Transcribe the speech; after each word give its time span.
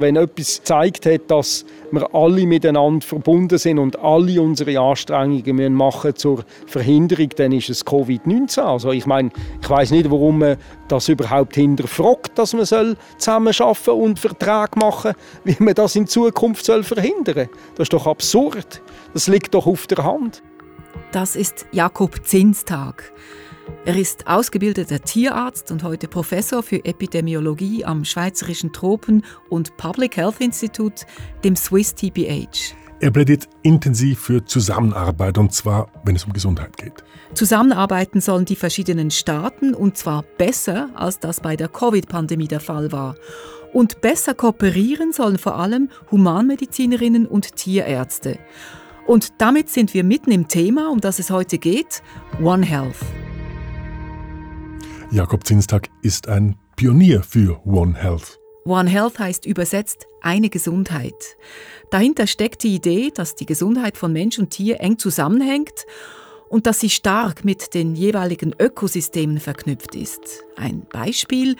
Wenn 0.00 0.16
etwas 0.16 0.58
gezeigt 0.58 1.06
hat, 1.06 1.30
dass 1.30 1.64
wir 1.92 2.12
alle 2.14 2.46
miteinander 2.46 3.06
verbunden 3.06 3.58
sind 3.58 3.78
und 3.78 3.98
alle 4.00 4.40
unsere 4.42 4.78
Anstrengungen 4.80 5.72
machen 5.72 6.16
zur 6.16 6.44
Verhinderung, 6.66 7.28
dann 7.36 7.52
ist 7.52 7.70
es 7.70 7.86
Covid-19. 7.86 8.60
Also 8.60 8.90
ich 8.90 9.06
meine, 9.06 9.30
ich 9.62 9.70
weiß 9.70 9.92
nicht, 9.92 10.10
warum 10.10 10.40
man 10.40 10.56
das 10.88 11.08
überhaupt 11.08 11.54
hinterfragt, 11.54 12.36
dass 12.38 12.54
man 12.54 12.64
zusammenarbeiten 13.18 13.90
und 13.90 14.18
Verträge 14.18 14.78
machen 14.78 15.12
soll, 15.12 15.56
wie 15.56 15.62
man 15.62 15.74
das 15.74 15.94
in 15.94 16.06
Zukunft 16.06 16.66
verhindern 16.66 17.34
soll. 17.34 17.48
Das 17.76 17.84
ist 17.84 17.92
doch 17.92 18.06
absurd. 18.06 18.82
Das 19.12 19.28
liegt 19.28 19.54
doch 19.54 19.66
auf 19.66 19.86
der 19.86 20.04
Hand. 20.04 20.42
Das 21.12 21.36
ist 21.36 21.66
Jakob 21.70 22.26
Zinstag. 22.26 23.12
Er 23.86 23.96
ist 23.96 24.26
ausgebildeter 24.26 25.00
Tierarzt 25.00 25.70
und 25.70 25.82
heute 25.82 26.08
Professor 26.08 26.62
für 26.62 26.84
Epidemiologie 26.84 27.84
am 27.84 28.04
Schweizerischen 28.04 28.72
Tropen- 28.72 29.24
und 29.50 29.76
Public 29.76 30.16
Health 30.16 30.40
Institute, 30.40 31.04
dem 31.44 31.54
Swiss 31.54 31.94
TPH. 31.94 32.74
Er 33.00 33.10
plädiert 33.10 33.48
intensiv 33.62 34.20
für 34.20 34.44
Zusammenarbeit, 34.44 35.36
und 35.36 35.52
zwar, 35.52 35.88
wenn 36.04 36.16
es 36.16 36.24
um 36.24 36.32
Gesundheit 36.32 36.76
geht. 36.76 37.04
Zusammenarbeiten 37.34 38.20
sollen 38.22 38.46
die 38.46 38.56
verschiedenen 38.56 39.10
Staaten, 39.10 39.74
und 39.74 39.98
zwar 39.98 40.22
besser, 40.38 40.88
als 40.94 41.18
das 41.18 41.40
bei 41.40 41.56
der 41.56 41.68
Covid-Pandemie 41.68 42.48
der 42.48 42.60
Fall 42.60 42.92
war. 42.92 43.16
Und 43.74 44.00
besser 44.00 44.34
kooperieren 44.34 45.12
sollen 45.12 45.36
vor 45.36 45.56
allem 45.56 45.90
Humanmedizinerinnen 46.10 47.26
und 47.26 47.56
Tierärzte. 47.56 48.38
Und 49.06 49.34
damit 49.38 49.68
sind 49.68 49.92
wir 49.92 50.04
mitten 50.04 50.30
im 50.30 50.48
Thema, 50.48 50.90
um 50.90 51.00
das 51.00 51.18
es 51.18 51.30
heute 51.30 51.58
geht, 51.58 52.02
One 52.40 52.64
Health. 52.64 53.04
Jakob 55.10 55.46
Zinstag 55.46 55.90
ist 56.02 56.28
ein 56.28 56.56
Pionier 56.76 57.22
für 57.22 57.60
One 57.66 57.94
Health. 57.94 58.38
One 58.64 58.88
Health 58.88 59.18
heißt 59.18 59.46
übersetzt 59.46 60.06
eine 60.22 60.48
Gesundheit. 60.48 61.36
Dahinter 61.90 62.26
steckt 62.26 62.62
die 62.62 62.74
Idee, 62.74 63.12
dass 63.14 63.36
die 63.36 63.46
Gesundheit 63.46 63.96
von 63.96 64.12
Mensch 64.12 64.38
und 64.38 64.50
Tier 64.50 64.80
eng 64.80 64.98
zusammenhängt 64.98 65.86
und 66.48 66.66
dass 66.66 66.80
sie 66.80 66.90
stark 66.90 67.44
mit 67.44 67.74
den 67.74 67.94
jeweiligen 67.94 68.54
Ökosystemen 68.58 69.38
verknüpft 69.38 69.94
ist. 69.94 70.42
Ein 70.56 70.86
Beispiel, 70.90 71.56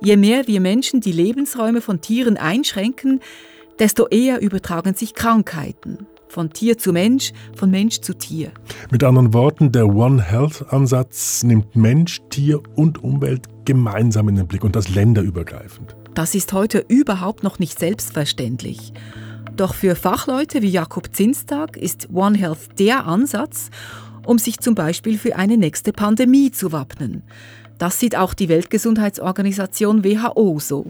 je 0.00 0.16
mehr 0.16 0.46
wir 0.46 0.60
Menschen 0.60 1.00
die 1.00 1.12
Lebensräume 1.12 1.80
von 1.80 2.00
Tieren 2.00 2.36
einschränken, 2.36 3.20
desto 3.78 4.08
eher 4.08 4.40
übertragen 4.40 4.94
sich 4.94 5.14
Krankheiten 5.14 6.06
von 6.30 6.50
Tier 6.50 6.78
zu 6.78 6.92
Mensch, 6.92 7.32
von 7.54 7.70
Mensch 7.70 8.00
zu 8.00 8.14
Tier. 8.14 8.52
Mit 8.90 9.02
anderen 9.04 9.34
Worten, 9.34 9.72
der 9.72 9.88
One 9.88 10.22
Health-Ansatz 10.22 11.42
nimmt 11.42 11.76
Mensch, 11.76 12.20
Tier 12.30 12.60
und 12.76 13.02
Umwelt 13.02 13.46
gemeinsam 13.64 14.28
in 14.28 14.36
den 14.36 14.46
Blick 14.46 14.64
und 14.64 14.76
das 14.76 14.88
länderübergreifend. 14.88 15.96
Das 16.14 16.34
ist 16.34 16.52
heute 16.52 16.84
überhaupt 16.88 17.42
noch 17.42 17.58
nicht 17.58 17.78
selbstverständlich. 17.78 18.92
Doch 19.56 19.74
für 19.74 19.94
Fachleute 19.94 20.62
wie 20.62 20.70
Jakob 20.70 21.14
Zinstag 21.14 21.76
ist 21.76 22.08
One 22.12 22.38
Health 22.38 22.78
der 22.78 23.06
Ansatz, 23.06 23.70
um 24.24 24.38
sich 24.38 24.60
zum 24.60 24.74
Beispiel 24.74 25.18
für 25.18 25.36
eine 25.36 25.56
nächste 25.56 25.92
Pandemie 25.92 26.50
zu 26.50 26.72
wappnen. 26.72 27.22
Das 27.80 27.98
sieht 27.98 28.14
auch 28.14 28.34
die 28.34 28.50
Weltgesundheitsorganisation 28.50 30.04
WHO 30.04 30.58
so. 30.60 30.84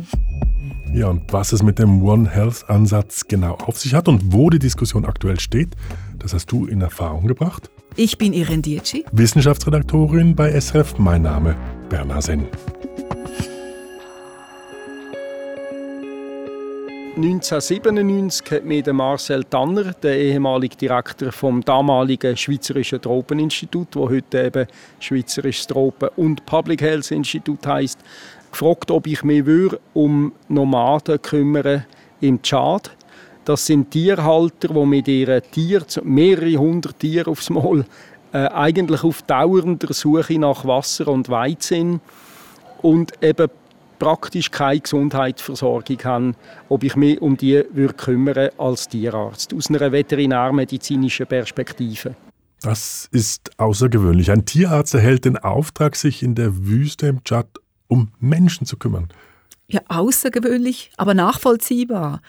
Ja, 0.93 1.07
und 1.07 1.33
was 1.33 1.53
es 1.53 1.63
mit 1.63 1.79
dem 1.79 2.03
One 2.03 2.29
Health-Ansatz 2.29 3.29
genau 3.29 3.55
auf 3.55 3.79
sich 3.79 3.95
hat 3.95 4.09
und 4.09 4.33
wo 4.33 4.51
die 4.51 4.59
Diskussion 4.59 5.05
aktuell 5.05 5.39
steht, 5.39 5.77
das 6.19 6.35
hast 6.35 6.51
du 6.51 6.67
in 6.67 6.81
Erfahrung 6.81 7.29
gebracht. 7.29 7.71
Ich 7.95 8.19
bin 8.19 8.33
Irene 8.33 8.63
Dietschi, 8.63 9.05
Wissenschaftsredaktorin 9.13 10.35
bei 10.35 10.51
SRF. 10.61 10.99
Mein 10.99 11.23
Name 11.23 11.55
Bernhard 11.89 12.25
Senn. 12.25 12.49
1997 17.23 18.51
hat 18.51 18.65
mir 18.65 18.93
Marcel 18.95 19.45
Tanner, 19.45 19.93
der 19.93 20.17
ehemalige 20.17 20.77
Direktor 20.77 21.31
vom 21.33 21.63
damaligen 21.63 22.35
Schweizerischen 22.35 23.03
Tropeninstitut, 23.03 23.95
wo 23.95 24.09
heute 24.09 24.47
eben 24.47 24.67
Schweizerisches 25.01 25.67
Tropen- 25.67 26.09
und 26.17 26.47
Public 26.47 26.81
Health 26.81 27.11
Institut 27.11 27.67
heißt, 27.67 27.99
gefragt, 28.51 28.91
ob 28.91 29.07
ich 29.07 29.23
mich 29.23 29.45
um 29.93 30.33
Nomaden 30.49 31.21
kümmere 31.21 31.85
im 32.23 32.41
Tschad. 32.41 32.91
Das 33.45 33.67
sind 33.67 33.91
Tierhalter, 33.91 34.69
die 34.69 34.87
mit 34.87 35.07
ihren 35.07 35.43
Tieren, 35.51 35.85
mehrere 36.05 36.57
hundert 36.57 36.99
Tiere 36.99 37.31
aufs 37.31 37.51
Mal, 37.51 37.85
äh, 38.33 38.47
eigentlich 38.47 39.05
auf 39.05 39.21
dauernder 39.23 39.93
Suche 39.93 40.39
nach 40.39 40.65
Wasser 40.65 41.09
und 41.09 41.29
Weizen 41.29 42.01
sind 42.01 42.01
und 42.83 43.13
eben 43.23 43.51
praktisch 44.01 44.51
keine 44.51 44.81
Gesundheitsversorgung 44.81 45.99
haben, 46.03 46.37
ob 46.69 46.83
ich 46.83 46.97
mich 46.97 47.21
um 47.21 47.37
die 47.37 47.63
würde 47.73 47.95
kümmern 47.95 48.51
als 48.59 48.89
Tierarzt 48.89 49.55
aus 49.55 49.69
einer 49.69 49.93
veterinärmedizinischen 49.93 51.29
Perspektive. 51.29 52.17
Das 52.63 53.09
ist 53.13 53.59
außergewöhnlich. 53.59 54.33
Ein 54.33 54.45
Tierarzt 54.45 54.95
erhält 54.95 55.25
den 55.25 55.39
Auftrag, 55.39 55.95
sich 55.95 56.23
in 56.23 56.35
der 56.35 56.67
Wüste 56.67 57.07
im 57.07 57.23
Tschad 57.23 57.47
um 57.87 58.11
Menschen 58.19 58.67
zu 58.67 58.77
kümmern. 58.77 59.09
Ja, 59.69 59.81
außergewöhnlich, 59.89 60.91
aber 60.97 61.15
nachvollziehbar. 61.15 62.21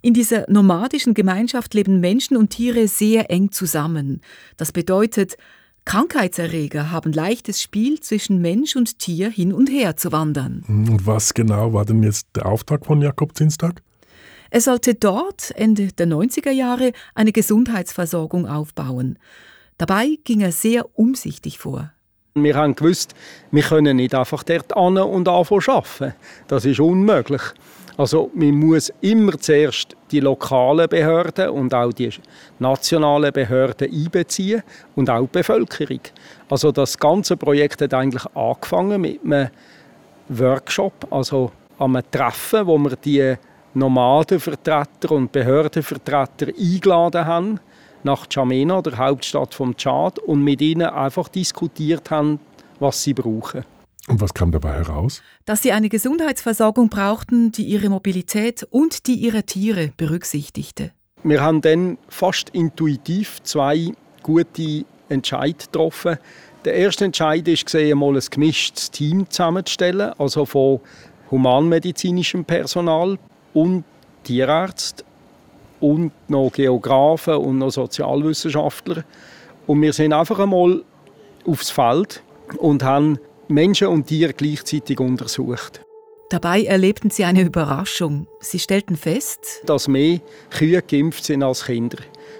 In 0.00 0.14
dieser 0.14 0.50
nomadischen 0.50 1.12
Gemeinschaft 1.12 1.74
leben 1.74 2.00
Menschen 2.00 2.36
und 2.36 2.50
Tiere 2.50 2.88
sehr 2.88 3.30
eng 3.30 3.50
zusammen. 3.50 4.20
Das 4.56 4.72
bedeutet, 4.72 5.36
Krankheitserreger 5.88 6.90
haben 6.90 7.14
leichtes 7.14 7.62
Spiel 7.62 7.98
zwischen 8.00 8.42
Mensch 8.42 8.76
und 8.76 8.98
Tier 8.98 9.30
hin 9.30 9.54
und 9.54 9.70
her 9.70 9.96
zu 9.96 10.12
wandern. 10.12 10.62
Und 10.68 11.06
was 11.06 11.32
genau 11.32 11.72
war 11.72 11.86
denn 11.86 12.02
jetzt 12.02 12.26
der 12.36 12.44
Auftrag 12.44 12.84
von 12.84 13.00
Jakob 13.00 13.34
Zinstag? 13.34 13.80
Er 14.50 14.60
sollte 14.60 14.94
dort 14.94 15.50
Ende 15.56 15.86
der 15.86 16.06
90er 16.06 16.50
Jahre 16.50 16.92
eine 17.14 17.32
Gesundheitsversorgung 17.32 18.46
aufbauen. 18.46 19.18
Dabei 19.78 20.18
ging 20.24 20.42
er 20.42 20.52
sehr 20.52 20.84
umsichtig 20.98 21.58
vor. 21.58 21.90
Wir 22.34 22.54
haben 22.54 22.74
gewusst, 22.74 23.14
wir 23.50 23.62
können 23.62 23.96
nicht 23.96 24.14
einfach 24.14 24.42
dort 24.42 24.76
an 24.76 24.98
und 24.98 25.26
anfangen 25.26 25.68
arbeiten. 25.68 26.14
Das 26.48 26.66
ist 26.66 26.80
unmöglich. 26.80 27.40
Also 27.98 28.30
man 28.32 28.54
muss 28.54 28.92
immer 29.00 29.36
zuerst 29.40 29.96
die 30.12 30.20
lokalen 30.20 30.88
Behörden 30.88 31.50
und 31.50 31.74
auch 31.74 31.92
die 31.92 32.08
nationalen 32.60 33.32
Behörden 33.32 33.92
einbeziehen 33.92 34.62
und 34.94 35.10
auch 35.10 35.22
die 35.22 35.38
Bevölkerung. 35.38 36.00
Also 36.48 36.70
das 36.70 36.96
ganze 36.96 37.36
Projekt 37.36 37.82
hat 37.82 37.92
eigentlich 37.92 38.24
angefangen 38.36 39.00
mit 39.00 39.24
einem 39.24 39.48
Workshop, 40.28 41.08
also 41.10 41.50
einem 41.76 42.02
Treffen, 42.08 42.68
wo 42.68 42.78
wir 42.78 42.94
die 42.94 43.34
Nomadenvertreter 43.74 45.10
und 45.10 45.32
Behördenvertreter 45.32 46.52
eingeladen 46.56 47.26
haben 47.26 47.60
nach 48.04 48.26
Djamena, 48.26 48.80
der 48.80 48.96
Hauptstadt 48.96 49.54
vom 49.54 49.76
Tschad, 49.76 50.20
und 50.20 50.44
mit 50.44 50.60
ihnen 50.60 50.86
einfach 50.86 51.26
diskutiert 51.28 52.12
haben, 52.12 52.38
was 52.78 53.02
sie 53.02 53.12
brauchen. 53.12 53.64
Und 54.08 54.22
was 54.22 54.32
kam 54.32 54.50
dabei 54.50 54.72
heraus? 54.72 55.22
Dass 55.44 55.62
sie 55.62 55.72
eine 55.72 55.90
Gesundheitsversorgung 55.90 56.88
brauchten, 56.88 57.52
die 57.52 57.64
ihre 57.64 57.90
Mobilität 57.90 58.66
und 58.70 59.06
die 59.06 59.14
ihrer 59.14 59.44
Tiere 59.44 59.92
berücksichtigte. 59.96 60.92
Wir 61.22 61.42
haben 61.42 61.60
dann 61.60 61.98
fast 62.08 62.50
intuitiv 62.50 63.42
zwei 63.42 63.92
gute 64.22 64.84
Entscheidungen 65.08 65.58
getroffen. 65.58 66.16
Der 66.64 66.74
erste 66.74 67.04
Entscheid 67.04 67.46
war, 67.46 67.80
einmal 67.80 68.16
ein 68.16 68.24
gemischtes 68.30 68.90
Team 68.90 69.28
zusammenzustellen, 69.28 70.12
also 70.18 70.46
von 70.46 70.80
humanmedizinischem 71.30 72.44
Personal 72.44 73.18
und 73.52 73.84
Tierärzten 74.24 75.06
und 75.80 76.12
noch 76.28 76.50
Geografen 76.50 77.34
und 77.34 77.58
noch 77.58 77.70
Sozialwissenschaftler. 77.70 79.04
Und 79.66 79.82
wir 79.82 79.92
sind 79.92 80.12
einfach 80.12 80.38
einmal 80.38 80.82
aufs 81.46 81.70
Feld 81.70 82.22
und 82.58 82.82
haben 82.82 83.18
Menschen 83.48 83.88
und 83.88 84.06
Tiere 84.06 84.32
gleichzeitig 84.32 85.00
untersucht. 85.00 85.80
Dabei 86.30 86.64
erlebten 86.64 87.08
sie 87.08 87.24
eine 87.24 87.42
Überraschung. 87.42 88.26
Sie 88.40 88.58
stellten 88.58 88.96
fest, 88.96 89.62
dass 89.64 89.88
mehr 89.88 90.20
Kühe 90.50 90.82
geimpft 90.82 91.24
sind 91.24 91.42
als 91.42 91.64
Kinder. 91.64 91.96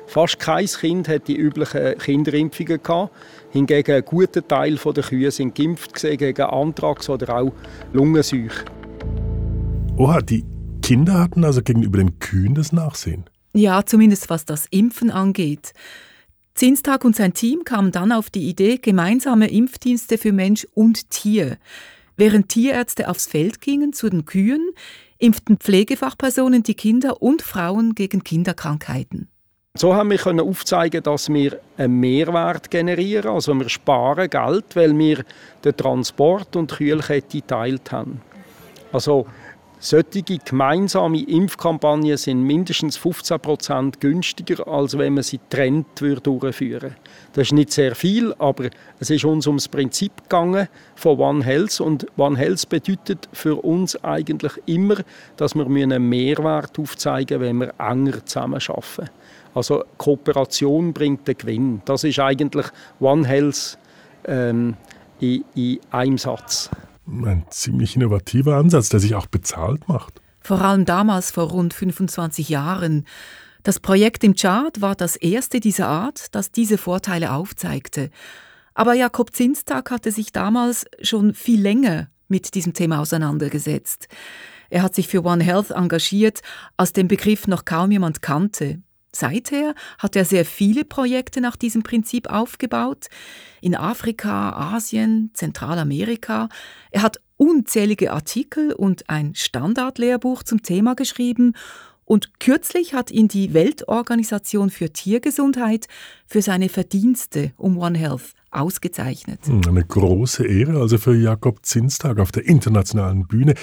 Fast 0.07 0.39
kein 0.39 0.67
Kind 0.67 1.09
hat 1.09 1.27
die 1.27 1.37
üblichen 1.37 1.97
Kinderimpfungen 1.97 2.83
gehabt. 2.83 3.15
Hingegen 3.51 3.97
ein 3.97 4.05
guter 4.05 4.47
Teil 4.47 4.77
der 4.77 5.05
Kühe 5.05 5.31
sind 5.31 5.55
geimpft 5.55 5.95
gegen 5.95 6.43
Anthrax 6.43 7.09
oder 7.09 7.35
auch 7.35 7.53
Lungenseuche. 7.95 8.67
Oha, 9.97 10.21
die 10.21 10.45
Kinder 10.83 11.15
hatten 11.15 11.45
also 11.45 11.63
gegenüber 11.63 11.97
den 11.97 12.19
Kühen 12.19 12.55
das 12.55 12.73
Nachsehen. 12.73 13.25
Ja, 13.55 13.85
zumindest 13.85 14.29
was 14.29 14.45
das 14.45 14.67
Impfen 14.71 15.11
angeht. 15.11 15.73
Zinstag 16.59 17.05
und 17.05 17.15
sein 17.15 17.35
Team 17.35 17.63
kamen 17.63 17.93
dann 17.93 18.11
auf 18.11 18.31
die 18.31 18.49
Idee, 18.49 18.79
gemeinsame 18.79 19.49
Impfdienste 19.49 20.19
für 20.19 20.33
Mensch 20.33 20.67
und 20.75 21.09
Tier. 21.09 21.57
Während 22.17 22.49
Tierärzte 22.49 23.09
aufs 23.09 23.29
Feld 23.29 23.61
gingen 23.61 23.93
zu 23.93 24.11
den 24.11 24.25
Kühen, 24.25 24.73
impften 25.19 25.59
Pflegefachpersonen 25.59 26.65
die 26.65 26.75
Kinder 26.75 27.23
und 27.23 27.43
Frauen 27.43 27.95
gegen 27.95 28.25
Kinderkrankheiten. 28.25 29.29
So 29.77 29.95
haben 29.95 30.11
wir 30.11 30.43
aufzeigen, 30.43 31.01
dass 31.05 31.29
wir 31.29 31.61
einen 31.77 32.01
Mehrwert 32.01 32.73
generieren, 32.73 33.31
also 33.31 33.55
wir 33.55 33.69
sparen 33.69 34.29
Geld, 34.29 34.75
weil 34.75 34.99
wir 34.99 35.25
den 35.65 35.77
Transport 35.77 36.57
und 36.57 36.73
die 36.73 36.75
Kühlkette 36.75 37.39
geteilt 37.39 37.93
haben. 37.93 38.21
Also 38.91 39.29
solche 39.81 40.23
gemeinsame 40.23 41.23
Impfkampagnen 41.23 42.17
sind 42.17 42.43
mindestens 42.43 42.97
15 42.97 43.41
Prozent 43.41 44.01
günstiger, 44.01 44.67
als 44.67 44.99
wenn 44.99 45.15
man 45.15 45.23
sie 45.23 45.41
trennt 45.51 46.01
durchführen 46.01 46.97
Das 47.33 47.49
ist 47.49 47.53
nicht 47.53 47.73
sehr 47.73 47.95
viel, 47.95 48.35
aber 48.39 48.71
es 48.99 49.11
ist 49.11 49.25
uns 49.25 49.47
ums 49.47 49.69
Prinzip 49.69 50.25
gegangen 50.25 50.69
von 50.97 51.19
One 51.19 51.45
Health 51.45 51.81
und 51.81 52.07
One 52.17 52.37
Health 52.37 52.69
bedeutet 52.69 53.29
für 53.33 53.57
uns 53.57 54.03
eigentlich 54.03 54.53
immer, 54.67 54.97
dass 55.37 55.55
wir 55.55 55.67
einen 55.67 56.09
Mehrwert 56.09 56.79
aufzeigen 56.79 57.39
müssen, 57.39 57.61
wenn 57.61 57.69
wir 57.69 57.75
enger 57.79 58.27
zusammen 58.27 58.61
arbeiten. 58.67 59.11
Also 59.55 59.85
Kooperation 59.97 60.93
bringt 60.93 61.27
den 61.27 61.37
Gewinn. 61.37 61.83
Das 61.85 62.05
ist 62.05 62.19
eigentlich 62.19 62.67
One 63.01 63.27
Health 63.27 63.79
ähm, 64.25 64.77
in, 65.21 65.45
in 65.55 65.81
einem 65.91 66.19
Satz. 66.19 66.71
Ein 67.09 67.47
ziemlich 67.51 67.97
innovativer 67.97 68.57
Ansatz, 68.57 68.91
der 68.91 69.01
sich 69.01 69.15
auch 69.15 69.27
bezahlt 69.27 69.89
macht. 69.89 70.21
Vor 70.41 70.61
allem 70.61 70.85
damals, 70.85 71.31
vor 71.31 71.51
rund 71.51 71.75
25 71.75 72.49
Jahren. 72.49 73.07
Das 73.63 73.81
Projekt 73.81 74.25
im 74.25 74.35
Chart 74.35 74.81
war 74.81 74.95
das 74.95 75.17
erste 75.17 75.61
dieser 75.61 75.89
Art, 75.89 76.35
das 76.35 76.53
diese 76.53 76.79
Vorteile 76.79 77.33
aufzeigte. 77.33 78.11
Aber 78.75 78.95
Jakob 78.95 79.35
Zinstag 79.35 79.91
hatte 79.91 80.13
sich 80.13 80.33
damals 80.33 80.87
schon 81.03 81.35
viel 81.35 81.61
länger 81.61 82.09
mit 82.29 82.55
diesem 82.55 82.75
Thema 82.75 83.01
auseinandergesetzt. 83.01 84.09
Er 84.71 84.83
hat 84.83 84.95
sich 84.95 85.09
für 85.09 85.25
One 85.25 85.43
Health 85.43 85.71
engagiert, 85.71 86.41
als 86.77 86.93
den 86.93 87.09
Begriff 87.09 87.47
noch 87.47 87.65
kaum 87.65 87.91
jemand 87.91 88.23
kannte. 88.23 88.83
Seither 89.19 89.75
hat 89.99 90.15
er 90.15 90.25
sehr 90.25 90.45
viele 90.45 90.85
Projekte 90.85 91.41
nach 91.41 91.57
diesem 91.57 91.83
Prinzip 91.83 92.29
aufgebaut. 92.29 93.07
In 93.61 93.75
Afrika, 93.75 94.53
Asien, 94.53 95.31
Zentralamerika. 95.35 96.49
Er 96.91 97.03
hat 97.03 97.21
unzählige 97.37 98.13
Artikel 98.13 98.73
und 98.73 99.11
ein 99.11 99.35
Standardlehrbuch 99.35 100.45
zum 100.45 100.63
Thema 100.63 100.95
geschrieben. 100.95 101.55
Und 102.05 102.39
kürzlich 102.41 102.95
hat 102.95 103.11
ihn 103.11 103.29
die 103.29 103.53
Weltorganisation 103.55 104.71
für 104.71 104.93
Tiergesundheit 104.93 105.89
für 106.27 106.41
seine 106.41 106.69
Verdienste 106.69 107.53
um 107.57 107.77
One 107.77 107.99
Health 107.99 108.35
ausgezeichnet. 108.51 109.41
Hm, 109.45 109.63
eine 109.67 109.85
große 109.85 110.47
Ehre 110.47 110.81
also 110.81 110.97
für 110.97 111.15
Jakob 111.15 111.67
Zinstag 111.67 112.19
auf 112.19 112.33
der 112.33 112.47
internationalen 112.47 113.27
Bühne. 113.27 113.55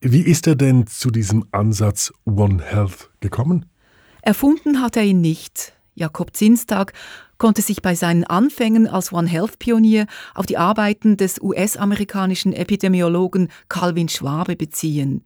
Wie 0.00 0.22
ist 0.22 0.46
er 0.46 0.54
denn 0.54 0.86
zu 0.86 1.10
diesem 1.10 1.44
Ansatz 1.50 2.12
One 2.24 2.62
Health 2.62 3.10
gekommen? 3.20 3.66
Erfunden 4.24 4.80
hat 4.80 4.96
er 4.96 5.02
ihn 5.02 5.20
nicht. 5.20 5.74
Jakob 5.94 6.34
Zinstag 6.34 6.94
konnte 7.36 7.60
sich 7.60 7.82
bei 7.82 7.94
seinen 7.94 8.24
Anfängen 8.24 8.88
als 8.88 9.12
One 9.12 9.28
Health 9.28 9.58
Pionier 9.58 10.06
auf 10.34 10.46
die 10.46 10.56
Arbeiten 10.56 11.18
des 11.18 11.42
US-amerikanischen 11.42 12.54
Epidemiologen 12.54 13.50
Calvin 13.68 14.08
Schwabe 14.08 14.56
beziehen. 14.56 15.24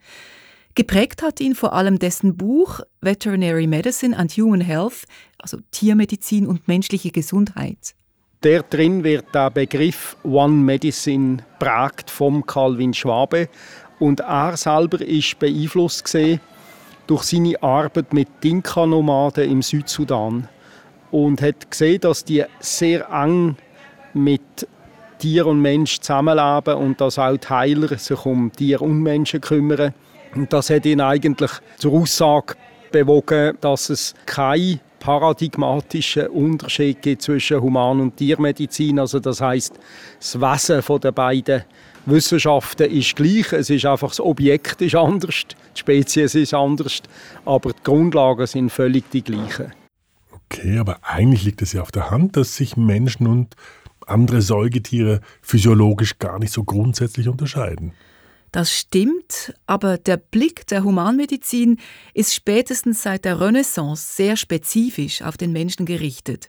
Geprägt 0.75 1.23
hat 1.23 1.41
ihn 1.41 1.55
vor 1.55 1.75
allem 1.75 2.00
dessen 2.00 2.37
Buch 2.37 2.81
Veterinary 3.00 3.69
Medicine 3.69 4.19
and 4.19 4.33
Human 4.33 4.61
Health, 4.61 5.05
also 5.39 5.59
Tiermedizin 5.71 6.49
und 6.49 6.67
menschliche 6.67 7.12
Gesundheit. 7.12 7.95
Der 8.43 8.65
drin 8.65 9.05
wird 9.05 9.33
der 9.33 9.50
Begriff 9.50 10.17
One 10.25 10.55
Medicine 10.55 11.45
prägt 11.61 12.11
vom 12.11 12.45
Calvin 12.45 12.95
Schwabe 12.95 13.49
und 14.00 14.21
er 14.21 14.56
selber 14.56 15.00
ist 15.00 15.39
beeinflusst 15.39 16.03
gesehen 16.03 16.41
durch 17.08 17.25
seine 17.25 17.60
Arbeit 17.62 18.12
mit 18.12 18.28
Dinka-Nomaden 18.44 19.50
im 19.50 19.62
Südsudan 19.62 20.46
und 21.10 21.43
hat 21.43 21.70
gesehen, 21.70 22.02
dass 22.02 22.22
die 22.22 22.44
sehr 22.60 23.08
eng 23.10 23.56
mit 24.12 24.69
Tier 25.19 25.46
und 25.46 25.60
Mensch 25.60 25.99
zusammenleben 25.99 26.75
und 26.75 27.00
dass 27.00 27.19
auch 27.19 27.37
die 27.37 27.49
Heiler 27.49 27.99
sich 27.99 28.25
um 28.25 28.52
Tier 28.52 28.82
und 28.82 29.02
Menschen 29.02 29.40
kümmern. 29.40 29.94
Und 30.34 30.52
das 30.52 30.70
hat 30.70 30.87
ihn 30.87 31.00
eigentlich 31.00 31.50
zur 31.78 31.94
Aussage 31.94 32.55
bewogen, 32.93 33.56
dass 33.61 33.88
es 33.88 34.14
keinen 34.26 34.81
paradigmatischen 35.00 36.28
Unterschied 36.28 37.00
gibt 37.00 37.22
zwischen 37.22 37.61
Human- 37.61 38.00
und 38.00 38.16
Tiermedizin. 38.16 38.99
Also 38.99 39.19
das 39.19 39.40
heißt, 39.40 39.75
das 40.19 40.40
Wesen 40.40 41.00
der 41.00 41.12
beiden 41.12 41.64
Wissenschaften 42.10 42.90
ist 42.90 43.16
gleich, 43.16 43.52
es 43.52 43.70
ist 43.70 43.84
einfach 43.84 44.08
das 44.08 44.20
Objekt 44.20 44.81
ist 44.81 44.94
anders, 44.94 45.44
die 45.75 45.78
Spezies 45.78 46.34
ist 46.34 46.55
anders, 46.55 47.02
aber 47.44 47.72
die 47.72 47.82
Grundlagen 47.82 48.46
sind 48.46 48.70
völlig 48.70 49.10
die 49.10 49.22
gleichen. 49.22 49.72
Okay, 50.31 50.78
aber 50.78 50.99
eigentlich 51.02 51.44
liegt 51.44 51.62
es 51.62 51.72
ja 51.72 51.82
auf 51.82 51.93
der 51.93 52.10
Hand, 52.10 52.37
dass 52.37 52.56
sich 52.56 52.76
Menschen 52.76 53.26
und 53.26 53.55
andere 54.06 54.40
Säugetiere 54.40 55.20
physiologisch 55.43 56.19
gar 56.19 56.38
nicht 56.38 56.52
so 56.52 56.64
grundsätzlich 56.64 57.28
unterscheiden. 57.28 57.93
Das 58.52 58.72
stimmt, 58.72 59.52
aber 59.66 59.99
der 59.99 60.16
Blick 60.16 60.66
der 60.69 60.82
Humanmedizin 60.82 61.78
ist 62.14 62.34
spätestens 62.34 63.02
seit 63.02 63.26
der 63.26 63.40
Renaissance 63.40 64.14
sehr 64.14 64.37
spezifisch 64.37 65.20
auf 65.20 65.37
den 65.37 65.52
Menschen 65.52 65.84
gerichtet. 65.84 66.49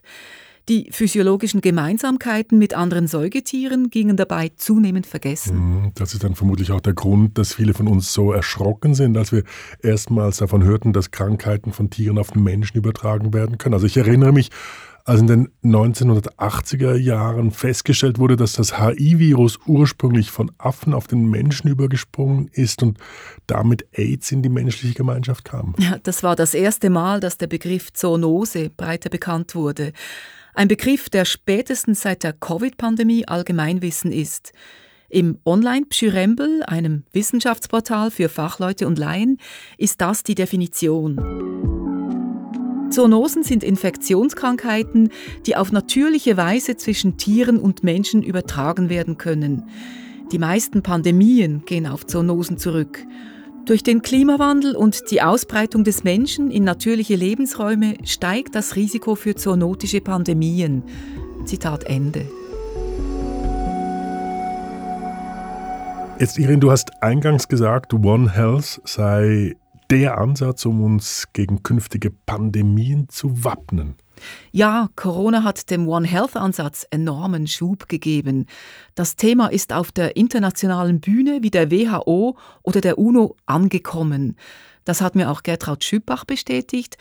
Die 0.67 0.89
physiologischen 0.91 1.61
Gemeinsamkeiten 1.61 2.57
mit 2.57 2.73
anderen 2.73 3.07
Säugetieren 3.07 3.89
gingen 3.89 4.17
dabei 4.17 4.51
zunehmend 4.55 5.07
vergessen. 5.07 5.57
Mhm, 5.57 5.91
das 5.95 6.13
ist 6.13 6.23
dann 6.23 6.35
vermutlich 6.35 6.71
auch 6.71 6.81
der 6.81 6.93
Grund, 6.93 7.37
dass 7.37 7.53
viele 7.53 7.73
von 7.73 7.87
uns 7.87 8.13
so 8.13 8.31
erschrocken 8.31 8.93
sind, 8.93 9.17
als 9.17 9.31
wir 9.31 9.43
erstmals 9.81 10.37
davon 10.37 10.63
hörten, 10.63 10.93
dass 10.93 11.11
Krankheiten 11.11 11.71
von 11.71 11.89
Tieren 11.89 12.17
auf 12.17 12.31
den 12.31 12.43
Menschen 12.43 12.77
übertragen 12.77 13.33
werden 13.33 13.57
können. 13.57 13.73
Also 13.73 13.87
ich 13.87 13.97
erinnere 13.97 14.31
mich, 14.31 14.49
als 15.09 15.21
in 15.21 15.27
den 15.27 15.49
1980er 15.63 16.95
Jahren 16.95 17.49
festgestellt 17.49 18.19
wurde, 18.19 18.35
dass 18.35 18.53
das 18.53 18.79
HIV-Virus 18.79 19.57
ursprünglich 19.65 20.29
von 20.29 20.51
Affen 20.59 20.93
auf 20.93 21.07
den 21.07 21.27
Menschen 21.27 21.67
übergesprungen 21.67 22.47
ist 22.53 22.83
und 22.83 22.99
damit 23.47 23.87
AIDS 23.93 24.31
in 24.31 24.43
die 24.43 24.49
menschliche 24.49 24.93
Gemeinschaft 24.93 25.45
kam. 25.45 25.73
Ja, 25.79 25.97
das 26.03 26.21
war 26.21 26.35
das 26.35 26.53
erste 26.53 26.91
Mal, 26.91 27.19
dass 27.19 27.39
der 27.39 27.47
Begriff 27.47 27.91
Zoonose 27.91 28.69
breiter 28.69 29.09
bekannt 29.09 29.55
wurde. 29.55 29.93
Ein 30.53 30.67
Begriff, 30.67 31.09
der 31.09 31.25
spätestens 31.25 32.01
seit 32.01 32.23
der 32.23 32.33
Covid-Pandemie 32.33 33.27
Allgemeinwissen 33.27 34.11
ist. 34.11 34.51
Im 35.09 35.39
Online-Pschyrembel, 35.45 36.63
einem 36.63 37.03
Wissenschaftsportal 37.13 38.11
für 38.11 38.29
Fachleute 38.29 38.87
und 38.87 38.99
Laien, 38.99 39.37
ist 39.77 40.01
das 40.01 40.23
die 40.23 40.35
Definition. 40.35 41.17
Zoonosen 42.91 43.43
sind 43.43 43.63
Infektionskrankheiten, 43.63 45.09
die 45.45 45.55
auf 45.55 45.71
natürliche 45.71 46.37
Weise 46.37 46.75
zwischen 46.75 47.17
Tieren 47.17 47.57
und 47.57 47.83
Menschen 47.83 48.23
übertragen 48.23 48.89
werden 48.89 49.17
können. 49.17 49.69
Die 50.31 50.39
meisten 50.39 50.83
Pandemien 50.83 51.63
gehen 51.65 51.87
auf 51.87 52.05
Zoonosen 52.05 52.57
zurück. 52.57 53.05
Durch 53.65 53.83
den 53.83 54.01
Klimawandel 54.01 54.75
und 54.75 55.11
die 55.11 55.21
Ausbreitung 55.21 55.83
des 55.83 56.03
Menschen 56.03 56.49
in 56.49 56.63
natürliche 56.63 57.15
Lebensräume 57.15 57.95
steigt 58.03 58.55
das 58.55 58.75
Risiko 58.75 59.15
für 59.15 59.35
zoonotische 59.35 60.01
Pandemien. 60.01 60.83
Zitat 61.45 61.83
Ende. 61.83 62.25
Jetzt, 66.19 66.37
Irin, 66.37 66.59
du 66.59 66.71
hast 66.71 67.01
eingangs 67.01 67.47
gesagt, 67.47 67.93
One 67.93 68.33
Health 68.33 68.81
sei 68.83 69.55
der 69.89 70.17
Ansatz, 70.17 70.65
um 70.65 70.83
uns 70.83 71.27
gegen 71.33 71.63
künftige 71.63 72.11
Pandemien 72.11 73.07
zu 73.09 73.43
wappnen. 73.43 73.95
Ja, 74.51 74.89
Corona 74.95 75.43
hat 75.43 75.69
dem 75.69 75.87
One 75.87 76.07
Health-Ansatz 76.07 76.85
enormen 76.89 77.47
Schub 77.47 77.87
gegeben. 77.87 78.45
Das 78.95 79.15
Thema 79.15 79.47
ist 79.47 79.73
auf 79.73 79.91
der 79.91 80.15
internationalen 80.15 80.99
Bühne 80.99 81.39
wie 81.41 81.51
der 81.51 81.71
WHO 81.71 82.37
oder 82.63 82.81
der 82.81 82.97
UNO 82.97 83.35
angekommen. 83.45 84.35
Das 84.85 85.01
hat 85.01 85.15
mir 85.15 85.29
auch 85.29 85.43
Gertraud 85.43 85.83
Schüppach 85.83 86.25
bestätigt. 86.25 86.97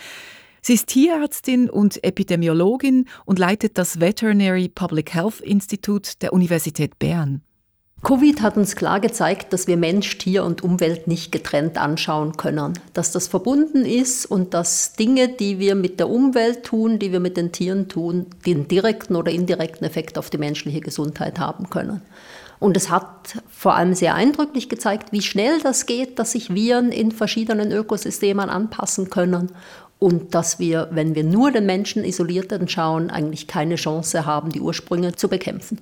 Sie 0.60 0.74
ist 0.74 0.88
Tierärztin 0.88 1.70
und 1.70 2.02
Epidemiologin 2.04 3.06
und 3.24 3.38
leitet 3.38 3.78
das 3.78 4.00
Veterinary 4.00 4.68
Public 4.68 5.14
Health 5.14 5.40
Institute 5.40 6.12
der 6.20 6.32
Universität 6.32 6.98
Bern. 6.98 7.42
Covid 8.04 8.42
hat 8.42 8.56
uns 8.56 8.76
klar 8.76 9.00
gezeigt, 9.00 9.52
dass 9.52 9.66
wir 9.66 9.76
Mensch, 9.76 10.18
Tier 10.18 10.44
und 10.44 10.62
Umwelt 10.62 11.08
nicht 11.08 11.32
getrennt 11.32 11.78
anschauen 11.78 12.36
können. 12.36 12.74
Dass 12.92 13.10
das 13.10 13.26
verbunden 13.26 13.84
ist 13.84 14.24
und 14.24 14.54
dass 14.54 14.92
Dinge, 14.92 15.28
die 15.28 15.58
wir 15.58 15.74
mit 15.74 15.98
der 15.98 16.08
Umwelt 16.08 16.62
tun, 16.62 17.00
die 17.00 17.10
wir 17.10 17.18
mit 17.18 17.36
den 17.36 17.50
Tieren 17.50 17.88
tun, 17.88 18.26
den 18.46 18.68
direkten 18.68 19.16
oder 19.16 19.32
indirekten 19.32 19.84
Effekt 19.84 20.16
auf 20.16 20.30
die 20.30 20.38
menschliche 20.38 20.80
Gesundheit 20.80 21.40
haben 21.40 21.70
können. 21.70 22.00
Und 22.60 22.76
es 22.76 22.88
hat 22.88 23.36
vor 23.48 23.74
allem 23.74 23.94
sehr 23.94 24.14
eindrücklich 24.14 24.68
gezeigt, 24.68 25.12
wie 25.12 25.22
schnell 25.22 25.60
das 25.60 25.86
geht, 25.86 26.18
dass 26.20 26.32
sich 26.32 26.54
Viren 26.54 26.92
in 26.92 27.10
verschiedenen 27.12 27.72
Ökosystemen 27.72 28.48
anpassen 28.48 29.10
können 29.10 29.50
und 29.98 30.34
dass 30.34 30.60
wir, 30.60 30.88
wenn 30.92 31.14
wir 31.16 31.24
nur 31.24 31.50
den 31.50 31.66
Menschen 31.66 32.04
isoliert 32.04 32.52
anschauen, 32.52 33.10
eigentlich 33.10 33.48
keine 33.48 33.74
Chance 33.74 34.24
haben, 34.24 34.50
die 34.50 34.60
Ursprünge 34.60 35.14
zu 35.14 35.28
bekämpfen. 35.28 35.78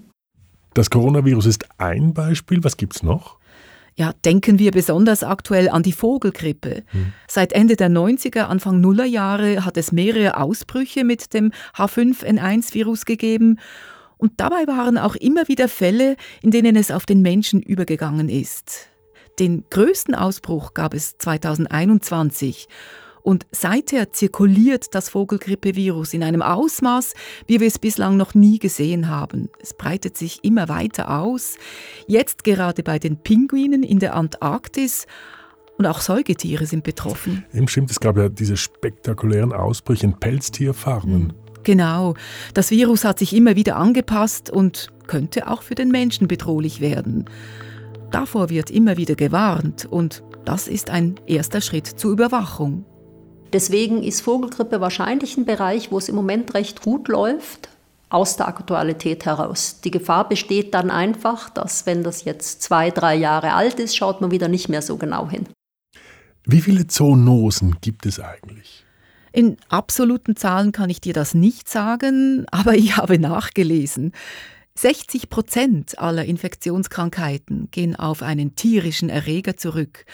Das 0.77 0.91
Coronavirus 0.91 1.47
ist 1.47 1.65
ein 1.79 2.13
Beispiel. 2.13 2.63
Was 2.63 2.77
gibt 2.77 2.97
es 2.97 3.03
noch? 3.03 3.39
Ja, 3.95 4.13
denken 4.27 4.59
wir 4.59 4.73
besonders 4.73 5.25
aktuell 5.25 5.71
an 5.71 5.83
die 5.83 5.93
Vogelgrippe. 5.93 6.83
Hm. 6.89 7.15
Seit 7.27 7.55
Ende 7.55 7.77
der 7.77 7.89
90er, 7.89 8.43
Anfang 8.43 8.83
Nuller 8.83 9.07
Jahre 9.07 9.65
hat 9.65 9.79
es 9.79 9.91
mehrere 9.91 10.37
Ausbrüche 10.37 11.03
mit 11.03 11.33
dem 11.33 11.53
H5N1-Virus 11.75 13.07
gegeben. 13.07 13.59
Und 14.19 14.33
dabei 14.37 14.67
waren 14.67 14.99
auch 14.99 15.17
immer 15.17 15.49
wieder 15.49 15.69
Fälle, 15.69 16.17
in 16.43 16.51
denen 16.51 16.77
es 16.77 16.91
auf 16.91 17.07
den 17.07 17.23
Menschen 17.23 17.63
übergegangen 17.63 18.29
ist. 18.29 18.89
Den 19.39 19.65
größten 19.71 20.15
Ausbruch 20.15 20.75
gab 20.75 20.93
es 20.93 21.17
2021 21.17 22.69
und 23.27 23.45
seither 23.51 24.13
zirkuliert 24.13 24.95
das 24.95 25.09
Vogelgrippevirus 25.09 26.15
in 26.15 26.23
einem 26.23 26.43
Ausmaß, 26.43 27.15
wie 27.49 27.59
wir 27.59 27.67
es 27.67 27.81
bislang 27.81 28.17
noch 28.17 28.35
nie 28.35 28.61
gesehen 28.61 29.09
haben. 29.09 29.49
Es 29.61 29.75
breitet 29.75 30.17
sich 30.17 30.45
immer 30.45 30.69
weiter 30.69 31.19
aus. 31.19 31.57
Jetzt 32.07 32.45
gerade 32.45 32.85
bei 32.85 33.01
den 33.01 33.17
Pinguinen 33.17 33.83
in 33.83 33.99
der 33.99 34.15
Antarktis. 34.15 35.09
Und 35.77 35.87
auch 35.87 36.03
Säugetiere 36.03 36.67
sind 36.67 36.85
betroffen. 36.85 37.45
Eben 37.53 37.67
stimmt, 37.67 37.91
es 37.91 37.99
gab 37.99 38.17
ja 38.17 38.29
diese 38.29 38.57
spektakulären 38.57 39.53
Ausbrüche 39.53 40.07
in 40.07 40.13
Pelztierfarmen. 40.21 41.33
Genau. 41.65 42.15
Das 42.55 42.71
Virus 42.71 43.05
hat 43.05 43.19
sich 43.19 43.35
immer 43.35 43.57
wieder 43.57 43.75
angepasst 43.75 44.51
und 44.51 44.93
könnte 45.09 45.51
auch 45.51 45.63
für 45.63 45.75
den 45.75 45.89
Menschen 45.89 46.29
bedrohlich 46.29 46.81
werden. 46.81 47.25
Davor 48.13 48.51
wird 48.51 48.71
immer 48.71 48.97
wieder 48.97 49.17
gewarnt 49.17 49.85
und 49.85 50.23
das 50.45 50.69
ist 50.69 50.91
ein 50.91 51.17
erster 51.27 51.61
Schritt 51.61 51.89
zur 51.89 52.13
Überwachung. 52.13 52.85
Deswegen 53.53 54.03
ist 54.03 54.23
Vogelgrippe 54.23 54.81
wahrscheinlich 54.81 55.37
ein 55.37 55.45
Bereich, 55.45 55.91
wo 55.91 55.99
es 55.99 56.09
im 56.09 56.15
Moment 56.15 56.55
recht 56.55 56.83
gut 56.83 57.09
läuft, 57.09 57.69
aus 58.09 58.37
der 58.37 58.49
Aktualität 58.49 59.25
heraus. 59.25 59.81
Die 59.83 59.91
Gefahr 59.91 60.29
besteht 60.29 60.75
dann 60.75 60.91
einfach, 60.91 61.51
dass 61.51 61.87
wenn 61.87 62.03
das 62.03 62.25
jetzt 62.25 62.63
zwei, 62.63 62.91
drei 62.91 63.15
Jahre 63.17 63.53
alt 63.53 63.81
ist, 63.81 63.97
schaut 63.97 64.21
man 64.21 64.31
wieder 64.31 64.49
nicht 64.49 64.69
mehr 64.69 64.83
so 64.83 64.97
genau 64.97 65.29
hin. 65.29 65.47
Wie 66.45 66.61
viele 66.61 66.87
Zoonosen 66.87 67.77
gibt 67.81 68.07
es 68.07 68.21
eigentlich? 68.21 68.85
In 69.33 69.57
absoluten 69.69 70.37
Zahlen 70.37 70.73
kann 70.73 70.89
ich 70.89 71.01
dir 71.01 71.13
das 71.13 71.35
nicht 71.35 71.69
sagen, 71.69 72.47
aber 72.51 72.75
ich 72.75 72.97
habe 72.97 73.19
nachgelesen. 73.19 74.13
60 74.79 75.31
Prozent 75.31 75.99
aller 75.99 76.27
Infektionskrankheiten 76.27 77.69
gehen 77.71 77.97
auf 77.97 78.23
einen 78.23 78.57
tierischen 78.57 79.09
Erreger 79.09 79.57
zurück 79.57 80.05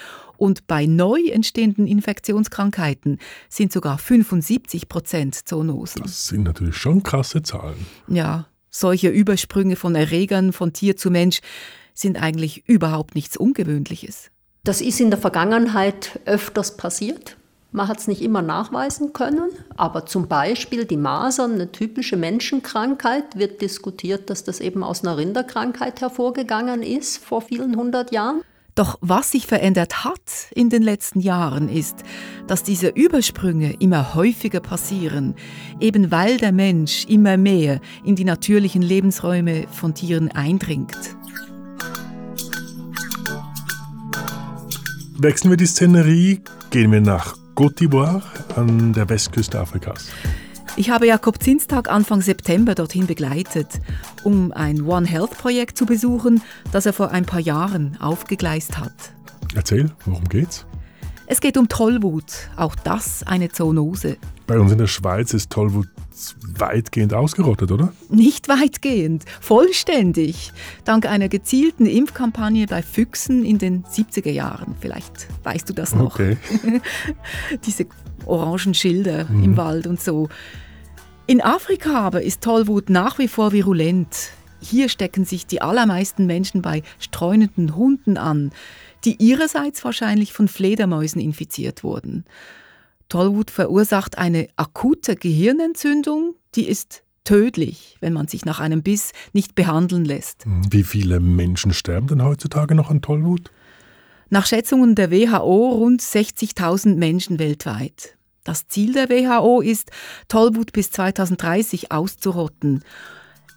und 0.42 0.66
bei 0.66 0.86
neu 0.86 1.20
entstehenden 1.28 1.86
Infektionskrankheiten 1.86 3.20
sind 3.48 3.72
sogar 3.72 3.96
75 3.96 4.88
Prozent 4.88 5.36
Zoonosen. 5.36 6.02
Das 6.02 6.26
sind 6.26 6.42
natürlich 6.42 6.76
schon 6.76 7.04
krasse 7.04 7.44
Zahlen. 7.44 7.86
Ja, 8.08 8.46
solche 8.68 9.08
Übersprünge 9.08 9.76
von 9.76 9.94
Erregern 9.94 10.52
von 10.52 10.72
Tier 10.72 10.96
zu 10.96 11.12
Mensch 11.12 11.42
sind 11.94 12.20
eigentlich 12.20 12.64
überhaupt 12.66 13.14
nichts 13.14 13.36
Ungewöhnliches. 13.36 14.32
Das 14.64 14.80
ist 14.80 14.98
in 14.98 15.10
der 15.10 15.20
Vergangenheit 15.20 16.18
öfters 16.24 16.76
passiert. 16.76 17.36
Man 17.70 17.86
hat 17.86 18.00
es 18.00 18.08
nicht 18.08 18.20
immer 18.20 18.42
nachweisen 18.42 19.12
können, 19.12 19.48
aber 19.76 20.06
zum 20.06 20.26
Beispiel 20.26 20.86
die 20.86 20.96
Masern, 20.96 21.52
eine 21.52 21.70
typische 21.70 22.16
Menschenkrankheit, 22.16 23.38
wird 23.38 23.62
diskutiert, 23.62 24.28
dass 24.28 24.42
das 24.42 24.58
eben 24.58 24.82
aus 24.82 25.04
einer 25.04 25.16
Rinderkrankheit 25.16 26.00
hervorgegangen 26.00 26.82
ist 26.82 27.18
vor 27.18 27.42
vielen 27.42 27.76
hundert 27.76 28.10
Jahren. 28.10 28.42
Doch 28.74 28.96
was 29.02 29.30
sich 29.30 29.46
verändert 29.46 30.04
hat 30.04 30.48
in 30.54 30.70
den 30.70 30.82
letzten 30.82 31.20
Jahren 31.20 31.68
ist, 31.68 31.96
dass 32.46 32.62
diese 32.62 32.88
Übersprünge 32.88 33.74
immer 33.80 34.14
häufiger 34.14 34.60
passieren, 34.60 35.34
eben 35.78 36.10
weil 36.10 36.38
der 36.38 36.52
Mensch 36.52 37.04
immer 37.06 37.36
mehr 37.36 37.80
in 38.02 38.16
die 38.16 38.24
natürlichen 38.24 38.80
Lebensräume 38.80 39.66
von 39.70 39.94
Tieren 39.94 40.30
eindringt. 40.30 40.96
Wechseln 45.18 45.50
wir 45.50 45.58
die 45.58 45.66
Szenerie, 45.66 46.40
gehen 46.70 46.90
wir 46.90 47.02
nach 47.02 47.36
Côte 47.54 47.74
d'Ivoire 47.76 48.22
an 48.56 48.94
der 48.94 49.08
Westküste 49.08 49.60
Afrikas. 49.60 50.08
Ich 50.74 50.88
habe 50.88 51.06
Jakob 51.06 51.42
Zinstag 51.42 51.90
Anfang 51.90 52.22
September 52.22 52.74
dorthin 52.74 53.06
begleitet, 53.06 53.68
um 54.24 54.52
ein 54.52 54.80
One 54.82 55.06
Health 55.06 55.32
Projekt 55.32 55.76
zu 55.76 55.84
besuchen, 55.84 56.40
das 56.72 56.86
er 56.86 56.94
vor 56.94 57.10
ein 57.10 57.26
paar 57.26 57.40
Jahren 57.40 57.98
aufgegleist 58.00 58.78
hat. 58.78 58.92
Erzähl, 59.54 59.90
worum 60.06 60.24
geht's? 60.28 60.64
Es 61.26 61.40
geht 61.40 61.58
um 61.58 61.68
Tollwut, 61.68 62.48
auch 62.56 62.74
das 62.74 63.22
eine 63.22 63.50
Zoonose. 63.50 64.16
Bei 64.46 64.58
uns 64.58 64.72
in 64.72 64.78
der 64.78 64.86
Schweiz 64.86 65.34
ist 65.34 65.50
Tollwut 65.50 65.88
weitgehend 66.58 67.14
ausgerottet, 67.14 67.70
oder? 67.70 67.92
Nicht 68.08 68.48
weitgehend, 68.48 69.24
vollständig. 69.40 70.52
Dank 70.84 71.06
einer 71.06 71.28
gezielten 71.28 71.86
Impfkampagne 71.86 72.66
bei 72.66 72.82
Füchsen 72.82 73.44
in 73.44 73.58
den 73.58 73.84
70er 73.84 74.30
Jahren. 74.30 74.74
Vielleicht 74.80 75.28
weißt 75.42 75.68
du 75.68 75.74
das 75.74 75.94
noch. 75.94 76.14
Okay. 76.14 76.36
Diese 77.66 77.86
orangen 78.26 78.74
Schilder 78.74 79.24
mhm. 79.24 79.44
im 79.44 79.56
Wald 79.56 79.86
und 79.86 80.00
so. 80.00 80.28
In 81.26 81.40
Afrika 81.40 82.00
aber 82.00 82.22
ist 82.22 82.42
Tollwut 82.42 82.90
nach 82.90 83.18
wie 83.18 83.28
vor 83.28 83.52
virulent. 83.52 84.30
Hier 84.60 84.88
stecken 84.88 85.24
sich 85.24 85.46
die 85.46 85.60
allermeisten 85.60 86.26
Menschen 86.26 86.62
bei 86.62 86.82
streunenden 86.98 87.76
Hunden 87.76 88.16
an, 88.16 88.52
die 89.04 89.16
ihrerseits 89.16 89.84
wahrscheinlich 89.84 90.32
von 90.32 90.48
Fledermäusen 90.48 91.20
infiziert 91.20 91.82
wurden. 91.82 92.24
Tollwut 93.08 93.50
verursacht 93.50 94.18
eine 94.18 94.48
akute 94.56 95.16
Gehirnentzündung, 95.16 96.34
die 96.54 96.68
ist 96.68 97.02
tödlich, 97.24 97.96
wenn 98.00 98.12
man 98.12 98.28
sich 98.28 98.44
nach 98.44 98.60
einem 98.60 98.82
Biss 98.82 99.12
nicht 99.32 99.54
behandeln 99.54 100.04
lässt. 100.04 100.44
Wie 100.70 100.82
viele 100.82 101.20
Menschen 101.20 101.72
sterben 101.72 102.06
denn 102.08 102.24
heutzutage 102.24 102.74
noch 102.74 102.90
an 102.90 103.02
Tollwut? 103.02 103.50
Nach 104.32 104.46
Schätzungen 104.46 104.94
der 104.94 105.10
WHO 105.10 105.72
rund 105.72 106.00
60.000 106.00 106.96
Menschen 106.96 107.38
weltweit. 107.38 108.16
Das 108.44 108.66
Ziel 108.66 108.94
der 108.94 109.10
WHO 109.10 109.60
ist, 109.60 109.90
Tollwut 110.26 110.72
bis 110.72 110.90
2030 110.90 111.92
auszurotten. 111.92 112.82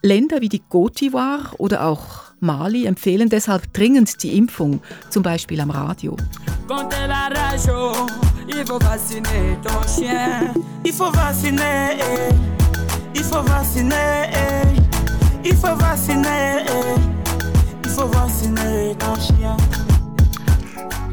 Länder 0.01 0.41
wie 0.41 0.49
die 0.49 0.61
Côte 0.61 0.97
d'Ivoire 0.97 1.55
oder 1.59 1.85
auch 1.85 2.23
Mali 2.41 2.87
empfehlen 2.87 3.29
deshalb 3.29 3.73
dringend 3.73 4.21
die 4.21 4.37
Impfung, 4.37 4.81
zum 5.09 5.23
Beispiel 5.23 5.61
am 5.61 5.69
Radio. 5.69 6.17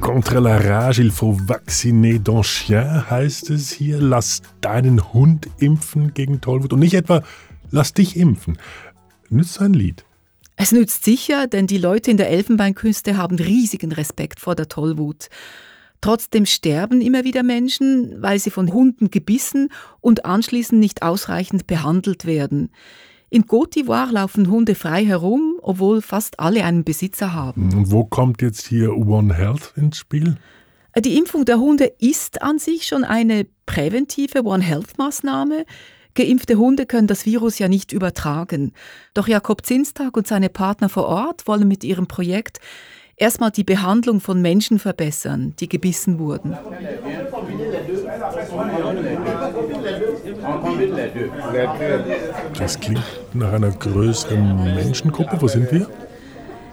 Contre 0.02 0.40
la 0.40 0.58
rage, 0.58 0.98
il 0.98 1.12
faut 1.12 1.32
vacciner 1.46 2.18
ton 2.18 2.42
chien, 2.42 3.08
heißt 3.08 3.50
es 3.50 3.70
hier. 3.70 4.00
Lass 4.00 4.42
deinen 4.60 5.12
Hund 5.12 5.48
impfen 5.58 6.12
gegen 6.12 6.40
Tollwut 6.40 6.72
und 6.72 6.80
nicht 6.80 6.94
etwa 6.94 7.22
lass 7.70 7.94
dich 7.94 8.16
impfen. 8.16 8.58
Nützt 9.30 9.60
ein 9.60 9.74
Lied. 9.74 10.04
Es 10.56 10.72
nützt 10.72 11.04
sicher, 11.04 11.46
denn 11.46 11.68
die 11.68 11.78
Leute 11.78 12.10
in 12.10 12.16
der 12.16 12.30
Elfenbeinküste 12.30 13.16
haben 13.16 13.36
riesigen 13.36 13.92
Respekt 13.92 14.40
vor 14.40 14.56
der 14.56 14.68
Tollwut. 14.68 15.28
Trotzdem 16.00 16.46
sterben 16.46 17.00
immer 17.00 17.22
wieder 17.22 17.44
Menschen, 17.44 18.20
weil 18.20 18.40
sie 18.40 18.50
von 18.50 18.72
Hunden 18.72 19.08
gebissen 19.08 19.68
und 20.00 20.24
anschließend 20.24 20.80
nicht 20.80 21.02
ausreichend 21.04 21.68
behandelt 21.68 22.26
werden. 22.26 22.70
In 23.30 23.44
Côte 23.44 23.74
d'Ivoire 23.74 24.10
laufen 24.10 24.50
Hunde 24.50 24.74
frei 24.74 25.04
herum, 25.04 25.51
obwohl 25.62 26.02
fast 26.02 26.40
alle 26.40 26.64
einen 26.64 26.84
Besitzer 26.84 27.32
haben. 27.32 27.72
Und 27.72 27.90
wo 27.90 28.04
kommt 28.04 28.42
jetzt 28.42 28.66
hier 28.66 28.96
One 28.96 29.34
Health 29.34 29.72
ins 29.76 29.98
Spiel? 29.98 30.36
Die 30.98 31.16
Impfung 31.16 31.44
der 31.44 31.58
Hunde 31.58 31.90
ist 31.98 32.42
an 32.42 32.58
sich 32.58 32.86
schon 32.86 33.04
eine 33.04 33.46
präventive 33.64 34.44
One 34.44 34.62
Health 34.62 34.98
Maßnahme. 34.98 35.64
Geimpfte 36.14 36.56
Hunde 36.56 36.84
können 36.84 37.06
das 37.06 37.24
Virus 37.24 37.58
ja 37.58 37.68
nicht 37.68 37.92
übertragen. 37.92 38.72
Doch 39.14 39.26
Jakob 39.26 39.64
Zinstag 39.64 40.16
und 40.16 40.26
seine 40.26 40.50
Partner 40.50 40.90
vor 40.90 41.06
Ort 41.06 41.46
wollen 41.46 41.66
mit 41.66 41.84
ihrem 41.84 42.06
Projekt 42.06 42.60
erstmal 43.16 43.50
die 43.50 43.64
Behandlung 43.64 44.20
von 44.20 44.42
Menschen 44.42 44.78
verbessern, 44.78 45.54
die 45.58 45.68
gebissen 45.68 46.18
wurden. 46.18 46.54
Das 52.58 52.78
klingt 52.80 53.02
nach 53.34 53.52
einer 53.52 53.70
größeren 53.70 54.74
Menschengruppe. 54.74 55.36
Wo 55.40 55.48
sind 55.48 55.70
wir? 55.72 55.86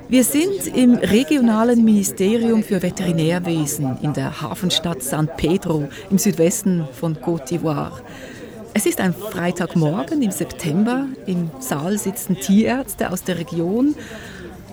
Wir 0.08 0.24
sind 0.24 0.76
im 0.76 0.96
regionalen 0.96 1.86
Ministerium 1.86 2.64
für 2.64 2.82
Veterinärwesen 2.82 4.00
in 4.02 4.14
der 4.14 4.42
Hafenstadt 4.42 5.04
San 5.04 5.30
Pedro 5.38 5.88
im 6.10 6.18
Südwesten 6.18 6.88
von 6.94 7.16
Côte 7.16 7.46
d'Ivoire. 7.48 8.02
Es 8.74 8.86
ist 8.86 9.02
ein 9.02 9.14
Freitagmorgen 9.14 10.22
im 10.22 10.32
September. 10.32 11.06
Im 11.28 11.52
Saal 11.60 11.98
sitzen 11.98 12.36
Tierärzte 12.38 13.12
aus 13.12 13.24
der 13.24 13.38
Region, 13.38 13.94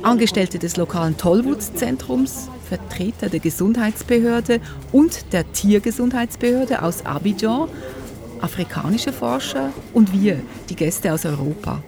Angestellte 0.03 0.59
des 0.59 0.77
lokalen 0.77 1.17
Tollwutzentrums, 1.19 2.49
Vertreter 2.69 3.29
der 3.29 3.41
Gesundheitsbehörde 3.41 4.61
und 4.93 5.33
der 5.33 5.51
Tiergesundheitsbehörde 5.53 6.83
aus 6.83 7.05
Abidjan, 7.07 7.69
afrikanische 8.41 9.13
Forscher 9.13 9.71
und 9.95 10.13
wir, 10.13 10.41
die 10.69 10.77
Gäste 10.77 11.13
aus 11.13 11.25
Europa. 11.25 11.83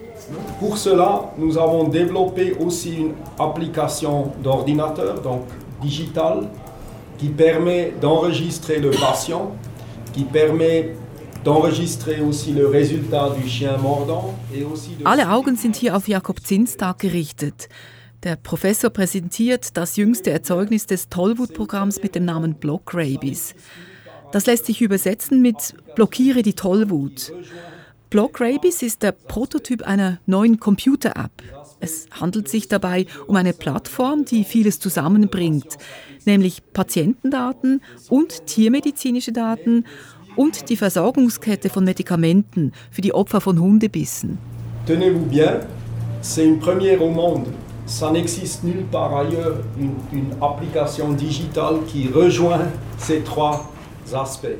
Pour 0.60 0.76
cela, 0.76 1.32
nous 1.38 1.56
avons 1.56 1.88
développé 1.88 2.54
aussi 2.58 2.96
une 2.96 3.14
application 3.38 4.32
d'ordinateur, 4.42 5.20
donc 5.22 5.46
digitale, 5.82 6.48
qui 7.16 7.28
permet 7.28 7.92
d'enregistrer 8.00 8.78
le 8.78 8.90
patient, 8.90 9.52
qui 10.12 10.24
permet 10.24 10.94
alle 15.04 15.30
Augen 15.30 15.56
sind 15.56 15.76
hier 15.76 15.96
auf 15.96 16.08
Jakob 16.08 16.44
Zinstag 16.44 16.98
gerichtet. 16.98 17.68
Der 18.24 18.34
Professor 18.34 18.90
präsentiert 18.90 19.76
das 19.76 19.96
jüngste 19.96 20.32
Erzeugnis 20.32 20.86
des 20.86 21.08
Tollwut-Programms 21.08 22.02
mit 22.02 22.16
dem 22.16 22.24
Namen 22.24 22.54
Block 22.54 22.92
Rabies. 22.92 23.54
Das 24.32 24.46
lässt 24.46 24.66
sich 24.66 24.82
übersetzen 24.82 25.40
mit 25.40 25.76
Blockiere 25.94 26.42
die 26.42 26.54
Tollwut. 26.54 27.32
Block 28.10 28.40
Rabies 28.40 28.82
ist 28.82 29.04
der 29.04 29.12
Prototyp 29.12 29.82
einer 29.82 30.18
neuen 30.26 30.58
Computer-App. 30.58 31.30
Es 31.78 32.08
handelt 32.10 32.48
sich 32.48 32.66
dabei 32.66 33.06
um 33.28 33.36
eine 33.36 33.52
Plattform, 33.52 34.24
die 34.24 34.42
vieles 34.42 34.80
zusammenbringt, 34.80 35.78
nämlich 36.24 36.72
Patientendaten 36.72 37.82
und 38.08 38.46
tiermedizinische 38.46 39.30
Daten 39.30 39.84
und 40.34 40.70
die 40.70 40.76
Versorgungskette 40.76 41.68
von 41.68 41.84
Medikamenten 41.84 42.72
für 42.90 43.00
die 43.00 43.14
Opfer 43.14 43.40
von 43.40 43.60
Hundebissen. 43.60 44.38
Tenez-vous 44.86 45.28
bien, 45.30 45.60
c'est 46.20 46.46
une 46.46 46.58
première 46.58 47.00
au 47.00 47.10
monde. 47.10 47.46
Ça 47.88 48.12
n'existe 48.12 48.64
nulle 48.64 48.84
part 48.84 49.16
ailleurs 49.16 49.56
une, 49.78 49.94
une 50.12 50.32
application 50.42 51.10
digitale 51.14 51.76
qui 51.86 52.08
rejoint 52.08 52.66
ces 52.98 53.20
trois 53.20 53.72
aspects. 54.14 54.58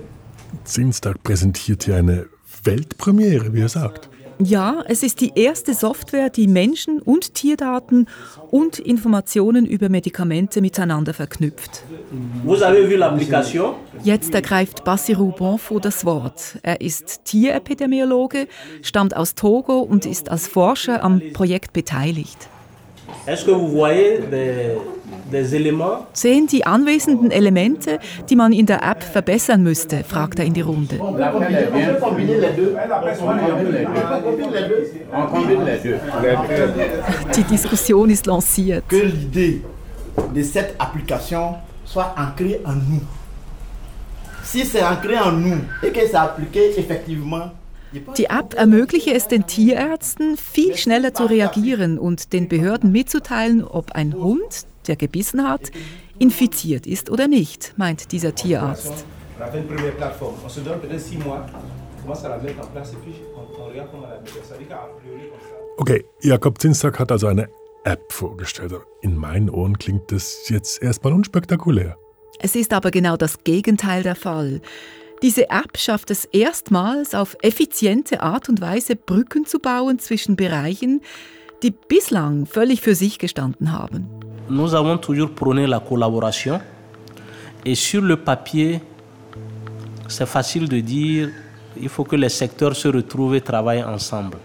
Zinstag 0.65 1.19
präsentiert 1.23 1.85
hier 1.85 1.97
eine 1.97 2.27
Weltpremiere, 2.65 3.53
wie 3.53 3.61
er 3.61 3.69
sagt. 3.69 4.09
Ja, 4.41 4.83
es 4.87 5.03
ist 5.03 5.21
die 5.21 5.33
erste 5.35 5.75
Software, 5.75 6.31
die 6.31 6.47
Menschen- 6.47 7.03
und 7.03 7.35
Tierdaten 7.35 8.07
und 8.51 8.79
Informationen 8.79 9.67
über 9.67 9.89
Medikamente 9.91 10.61
miteinander 10.63 11.13
verknüpft. 11.13 11.83
Jetzt 14.05 14.35
ergreift 14.35 14.85
Bassirou 14.85 15.33
Bonfo 15.33 15.81
das 15.81 16.05
Wort. 16.05 16.59
Er 16.63 16.81
ist 16.81 17.25
Tierepidemiologe, 17.25 18.47
stammt 18.81 19.15
aus 19.15 19.35
Togo 19.35 19.81
und 19.81 20.07
ist 20.07 20.31
als 20.31 20.47
Forscher 20.47 21.03
am 21.03 21.21
Projekt 21.35 21.73
beteiligt. 21.73 22.49
Sehen 26.13 26.47
die 26.47 26.65
anwesenden 26.65 27.31
Elemente, 27.31 27.99
die 28.29 28.37
man 28.37 28.53
in 28.53 28.67
der 28.67 28.83
App 28.83 29.03
verbessern 29.03 29.63
müsste, 29.63 30.03
fragt 30.05 30.39
er 30.39 30.47
in 30.47 30.55
die 30.55 30.63
Runde. 30.63 30.99
Die 37.37 37.45
Diskussion 37.45 38.11
ist 38.11 38.27
lanciert. 38.27 38.89
que 38.89 38.97
l'idée 38.97 39.63
de 40.35 40.43
cette 40.43 40.75
application 40.79 41.57
soit 41.85 42.15
ancrée 42.17 42.61
en 42.65 42.75
nous. 42.75 43.03
Si 44.43 44.65
c'est 44.65 44.83
ancré 44.83 45.19
en 45.19 45.33
nous 45.33 45.61
et 45.83 45.91
que 45.91 46.01
c'est 46.01 46.17
appliqué 46.17 46.79
effectivement, 46.79 47.51
Die 48.17 48.27
App 48.27 48.55
ermögliche 48.55 49.15
es 49.15 49.29
den 49.29 49.47
Tierärzten, 49.47 50.37
viel 50.37 50.77
schneller 50.77 51.15
zu 51.15 51.25
reagieren 51.25 51.99
und 51.99 52.33
den 52.33 52.49
Behörden 52.49 52.93
mitzuteilen, 52.93 53.65
ob 53.65 53.93
ein 53.93 54.15
Hund, 54.15 54.67
der 54.87 54.97
gebissen 54.97 55.49
hat, 55.49 55.71
infiziert 56.19 56.87
ist 56.87 57.11
oder 57.11 57.29
nicht, 57.29 57.75
meint 57.77 58.13
dieser 58.13 58.35
Tierarzt. 58.35 59.05
Okay, 65.77 66.05
Jakob 66.21 66.61
Zinstag 66.61 66.99
hat 66.99 67.13
also 67.13 67.27
eine 67.27 67.49
App 67.85 68.13
vorgestellt. 68.13 68.75
In 69.01 69.17
meinen 69.17 69.49
Ohren 69.49 69.79
klingt 69.79 70.11
das 70.13 70.49
jetzt 70.49 70.83
erstmal 70.83 71.13
unspektakulär. 71.13 71.97
Es 72.41 72.55
ist 72.55 72.73
aber 72.73 72.91
genau 72.91 73.17
das 73.17 73.45
Gegenteil 73.45 74.03
der 74.03 74.15
Fall. 74.15 74.61
Diese 75.23 75.51
App 75.51 75.77
schafft 75.77 76.11
es 76.11 76.25
erstmals 76.27 77.15
auf 77.15 77.37
effiziente 77.43 78.21
Art 78.23 78.49
und 78.49 78.61
Weise 78.61 78.95
Brücken 78.95 79.47
zu 79.47 79.59
bauen 79.59 79.99
zwischen 79.99 80.37
Bereichen, 80.37 81.01
die 81.63 81.73
bislang 81.73 82.47
völlig 82.47 82.81
für 82.81 82.95
sich 82.95 83.19
gestanden 83.19 83.73
haben. 83.73 84.07
Nous 84.49 84.75
avons 84.75 84.99
toujours 85.01 85.31
prôné 85.35 85.67
la 85.67 85.81
collaboration. 85.81 86.61
Et 87.65 87.75
sur 87.75 88.01
le 88.01 88.17
papier, 88.17 88.81
c'est 90.07 90.29
facile 90.29 90.69
de 90.69 90.81
dire 90.81 91.31
il 91.77 91.89
faut 91.89 92.05
que 92.05 92.17
les 92.17 92.29
secteurs 92.31 92.75
se 92.75 92.89
retrouvent 92.89 93.35
et 93.35 93.41
travaillent 93.41 93.85
ensemble. 93.85 94.39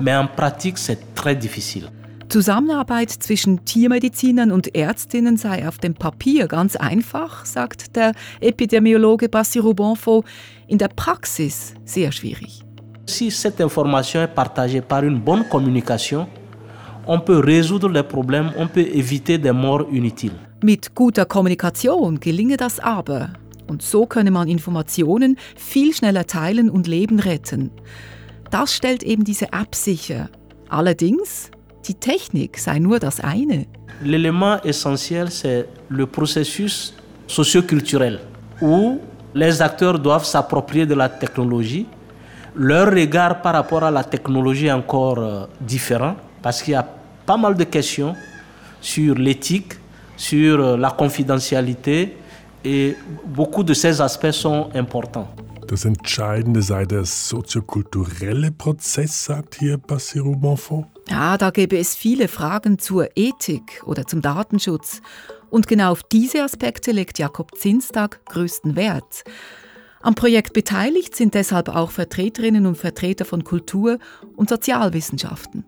Mais 0.00 0.14
en 0.14 0.26
pratique, 0.26 0.78
c'est 0.78 1.14
très 1.14 1.34
difficile. 1.34 1.90
Zusammenarbeit 2.32 3.10
zwischen 3.10 3.66
Tiermedizinern 3.66 4.52
und 4.52 4.74
Ärztinnen 4.74 5.36
sei 5.36 5.68
auf 5.68 5.76
dem 5.76 5.92
Papier 5.92 6.48
ganz 6.48 6.76
einfach, 6.76 7.44
sagt 7.44 7.94
der 7.94 8.14
Epidemiologe 8.40 9.28
Bassirou 9.28 9.74
Bonfo, 9.74 10.24
in 10.66 10.78
der 10.78 10.88
Praxis 10.88 11.74
sehr 11.84 12.10
schwierig. 12.10 12.64
Si 13.04 13.30
cette 13.30 13.62
information 13.62 14.22
est 14.22 14.34
partagée 14.34 14.80
par 14.80 15.04
une 15.04 15.20
bonne 15.20 15.46
communication, 15.50 16.26
on 17.06 17.20
peut 17.20 17.38
résoudre 17.38 17.90
les 17.90 18.02
problèmes, 18.02 18.50
on 18.56 18.66
peut 18.66 18.80
éviter 18.80 19.36
des 19.36 19.52
morts 19.52 19.86
inutiles. 19.92 20.38
Mit 20.62 20.94
guter 20.94 21.26
Kommunikation 21.26 22.18
gelinge 22.18 22.56
das 22.56 22.80
aber. 22.80 23.34
Und 23.68 23.82
so 23.82 24.06
könne 24.06 24.30
man 24.30 24.48
Informationen 24.48 25.36
viel 25.54 25.92
schneller 25.92 26.26
teilen 26.26 26.70
und 26.70 26.86
Leben 26.86 27.20
retten. 27.20 27.70
Das 28.50 28.74
stellt 28.74 29.02
eben 29.02 29.24
diese 29.24 29.52
App 29.52 29.74
sicher. 29.74 30.30
Allerdings, 30.70 31.50
die 31.82 31.94
Technik 31.94 32.58
sei 32.58 32.78
nur 32.78 32.98
das. 32.98 33.20
L'élément 34.02 34.60
essentiel, 34.64 35.30
c'est 35.30 35.68
le 35.88 36.06
processus 36.06 36.94
socioculturel 37.26 38.20
où 38.60 38.98
les 39.34 39.62
acteurs 39.62 39.98
doivent 39.98 40.24
s'approprier 40.24 40.86
de 40.86 40.94
la 40.94 41.08
technologie. 41.08 41.86
Leur 42.54 42.90
regard 42.92 43.40
par 43.40 43.54
rapport 43.54 43.82
à 43.84 43.90
la 43.90 44.04
technologie 44.04 44.66
est 44.66 44.72
encore 44.72 45.18
euh, 45.18 45.46
différent 45.60 46.16
parce 46.42 46.62
qu'il 46.62 46.72
y 46.72 46.76
a 46.76 46.86
pas 47.24 47.36
mal 47.36 47.54
de 47.54 47.64
questions 47.64 48.14
sur 48.80 49.14
l'éthique, 49.14 49.72
sur 50.16 50.60
euh, 50.60 50.76
la 50.76 50.90
confidentialité 50.90 52.16
et 52.64 52.96
beaucoup 53.24 53.62
de 53.62 53.72
ces 53.72 54.00
aspects 54.00 54.32
sont 54.32 54.68
importants. 54.74 55.28
Das 55.66 55.84
Entscheidende 55.84 56.62
sei 56.62 56.84
der 56.84 57.04
soziokulturelle 57.04 58.50
Prozess, 58.50 59.24
sagt 59.24 59.56
hier 59.56 59.78
Bassirou 59.78 60.36
Bonfort. 60.36 60.86
Ja, 61.08 61.38
da 61.38 61.50
gäbe 61.50 61.78
es 61.78 61.94
viele 61.94 62.28
Fragen 62.28 62.78
zur 62.78 63.08
Ethik 63.16 63.82
oder 63.86 64.06
zum 64.06 64.22
Datenschutz. 64.22 65.00
Und 65.50 65.68
genau 65.68 65.92
auf 65.92 66.02
diese 66.02 66.42
Aspekte 66.42 66.92
legt 66.92 67.18
Jakob 67.18 67.56
Zinstag 67.56 68.24
größten 68.26 68.76
Wert. 68.76 69.24
Am 70.00 70.14
Projekt 70.14 70.52
beteiligt 70.52 71.14
sind 71.14 71.34
deshalb 71.34 71.68
auch 71.68 71.90
Vertreterinnen 71.90 72.66
und 72.66 72.76
Vertreter 72.76 73.24
von 73.24 73.44
Kultur- 73.44 73.98
und 74.36 74.48
Sozialwissenschaften. 74.48 75.64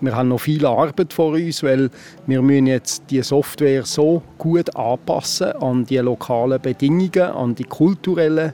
Wir 0.00 0.14
haben 0.14 0.28
noch 0.28 0.40
viel 0.40 0.64
Arbeit 0.66 1.12
vor 1.12 1.32
uns, 1.32 1.62
weil 1.62 1.90
wir 2.26 2.42
müssen 2.42 2.66
jetzt 2.66 3.04
die 3.10 3.22
Software 3.22 3.84
so 3.84 4.22
gut 4.36 4.74
anpassen 4.76 5.52
an 5.52 5.86
die 5.86 5.96
lokalen 5.98 6.60
Bedingungen, 6.60 7.30
an 7.32 7.54
die 7.54 7.64
kulturellen 7.64 8.50
äh, 8.50 8.52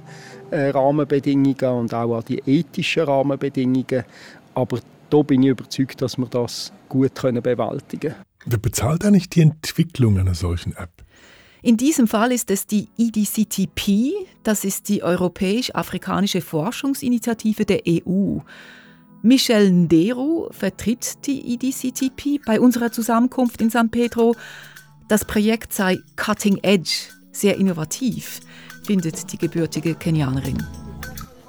Rahmenbedingungen 0.53 1.81
und 1.81 1.95
auch 1.95 2.19
an 2.19 2.25
die 2.29 2.43
ethischen 2.47 3.05
Rahmenbedingungen. 3.05 4.05
Aber 4.55 4.79
da 5.11 5.23
bin 5.23 5.43
ich 5.43 5.51
überzeugt, 5.51 6.03
dass 6.03 6.19
wir 6.19 6.27
das 6.27 6.73
gut 6.88 7.15
können 7.15 7.43
bewältigen 7.43 8.12
können. 8.12 8.25
Wer 8.45 8.59
bezahlt 8.59 9.05
eigentlich 9.05 9.31
die 9.31 9.43
Entwicklung 9.43 10.19
einer 10.19 10.35
solchen 10.35 10.73
App? 10.77 10.91
In 11.62 11.77
diesem 11.77 12.09
Fall 12.09 12.33
ist 12.33 12.51
es 12.51 12.67
die 12.67 12.88
EDCTP, 12.99 14.12
das 14.43 14.65
ist 14.65 14.88
die 14.88 15.05
Europäisch-Afrikanische 15.05 16.41
Forschungsinitiative 16.41 17.65
der 17.65 17.83
EU. 17.87 18.38
Michel 19.23 19.71
Ndero 19.71 20.49
vertritt 20.51 21.25
die 21.25 21.55
EDCTP 21.55 22.41
bei 22.45 22.59
unserer 22.59 22.91
Zusammenkunft 22.91 23.62
in 23.62 23.71
San 23.71 23.91
Pedro. 23.91 24.35
Das 25.07 25.25
Projekt 25.25 25.73
sei 25.73 26.01
Cutting 26.17 26.59
Edge, 26.62 27.11
sehr 27.31 27.57
innovativ, 27.57 28.41
findet 28.85 29.33
die 29.33 29.38
gebürtige 29.38 29.95
Kenianerin. 29.95 30.62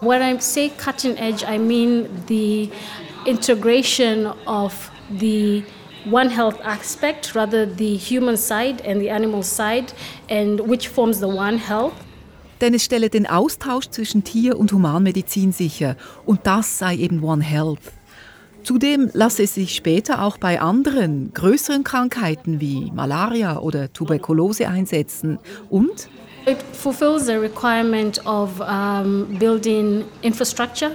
When 0.02 0.22
I 0.22 0.40
say 0.40 0.70
cutting 0.78 1.16
edge, 1.18 1.46
I 1.46 1.58
mean 1.58 2.08
the 2.28 2.70
integration 3.26 4.28
of 4.46 4.92
the 5.20 5.64
One 6.12 6.30
Health 6.30 6.60
aspect, 6.64 7.34
rather 7.34 7.66
the 7.66 7.96
human 7.96 8.36
side 8.36 8.84
and 8.86 9.00
the 9.00 9.10
animal 9.10 9.42
side, 9.42 9.94
and 10.30 10.60
which 10.60 10.90
forms 10.90 11.20
the 11.20 11.26
One 11.26 11.58
Health. 11.58 11.94
Denn 12.60 12.74
es 12.74 12.84
stelle 12.84 13.10
den 13.10 13.26
Austausch 13.26 13.88
zwischen 13.90 14.24
Tier- 14.24 14.58
und 14.60 14.72
Humanmedizin 14.72 15.54
sicher. 15.54 15.96
Und 16.26 16.42
das 16.44 16.78
sei 16.78 16.96
eben 16.98 17.24
One 17.24 17.44
Health. 17.44 17.94
Zudem 18.64 19.10
lasse 19.14 19.44
es 19.44 19.56
sich 19.56 19.76
später 19.76 20.22
auch 20.24 20.38
bei 20.38 20.62
anderen, 20.62 21.34
größeren 21.34 21.84
Krankheiten 21.84 22.62
wie 22.62 22.92
Malaria 22.94 23.60
oder 23.60 23.92
Tuberkulose 23.92 24.70
einsetzen. 24.70 25.40
Und 25.70 26.08
It 26.46 26.62
fulfills 26.62 27.28
the 27.28 27.40
requirement 27.40 28.20
of 28.26 28.60
um, 28.62 29.38
building 29.40 30.10
infrastructure, 30.24 30.90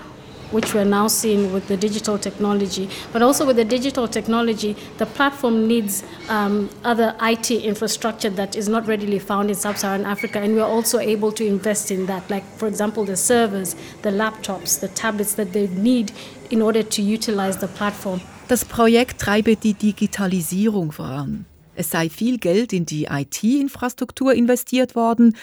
which 0.51 0.75
we're 0.75 0.85
now 0.85 1.09
seeing 1.09 1.55
with 1.55 1.69
the 1.69 1.77
digital 1.77 2.19
technology. 2.19 2.91
But 3.15 3.23
also 3.23 3.47
with 3.47 3.57
the 3.57 3.65
digital 3.65 4.07
technology, 4.07 4.77
the 4.99 5.07
platform 5.07 5.67
needs 5.67 6.05
um, 6.29 6.69
other 6.85 7.17
IT 7.23 7.51
infrastructure 7.51 8.29
that 8.31 8.57
is 8.57 8.69
not 8.69 8.87
readily 8.87 9.19
found 9.19 9.49
in 9.49 9.55
sub-Saharan 9.55 10.05
Africa, 10.05 10.39
and 10.39 10.55
we're 10.55 10.63
also 10.63 10.99
able 10.99 11.33
to 11.33 11.47
invest 11.47 11.91
in 11.91 12.05
that. 12.07 12.29
Like, 12.29 12.45
for 12.59 12.69
example, 12.69 13.07
the 13.07 13.17
servers, 13.17 13.75
the 14.03 14.11
laptops, 14.11 14.81
the 14.81 14.89
tablets 14.89 15.33
that 15.35 15.55
they 15.55 15.69
need 15.69 16.13
in 16.51 16.61
order 16.61 16.83
to 16.83 17.01
utilize 17.01 17.57
the 17.57 17.69
platform. 17.69 18.21
Das 18.49 18.67
Projekt 18.67 19.19
treibe 19.19 19.57
die 19.57 19.75
Digitalisierung 19.75 20.93
voran. 20.93 21.47
Es 21.79 21.93
sei 21.93 22.11
viel 22.11 22.39
Geld 22.39 22.73
in 22.73 22.87
die 22.87 23.05
IT-Infrastruktur 23.05 24.35
investiert 24.35 24.97
worden, 24.97 25.37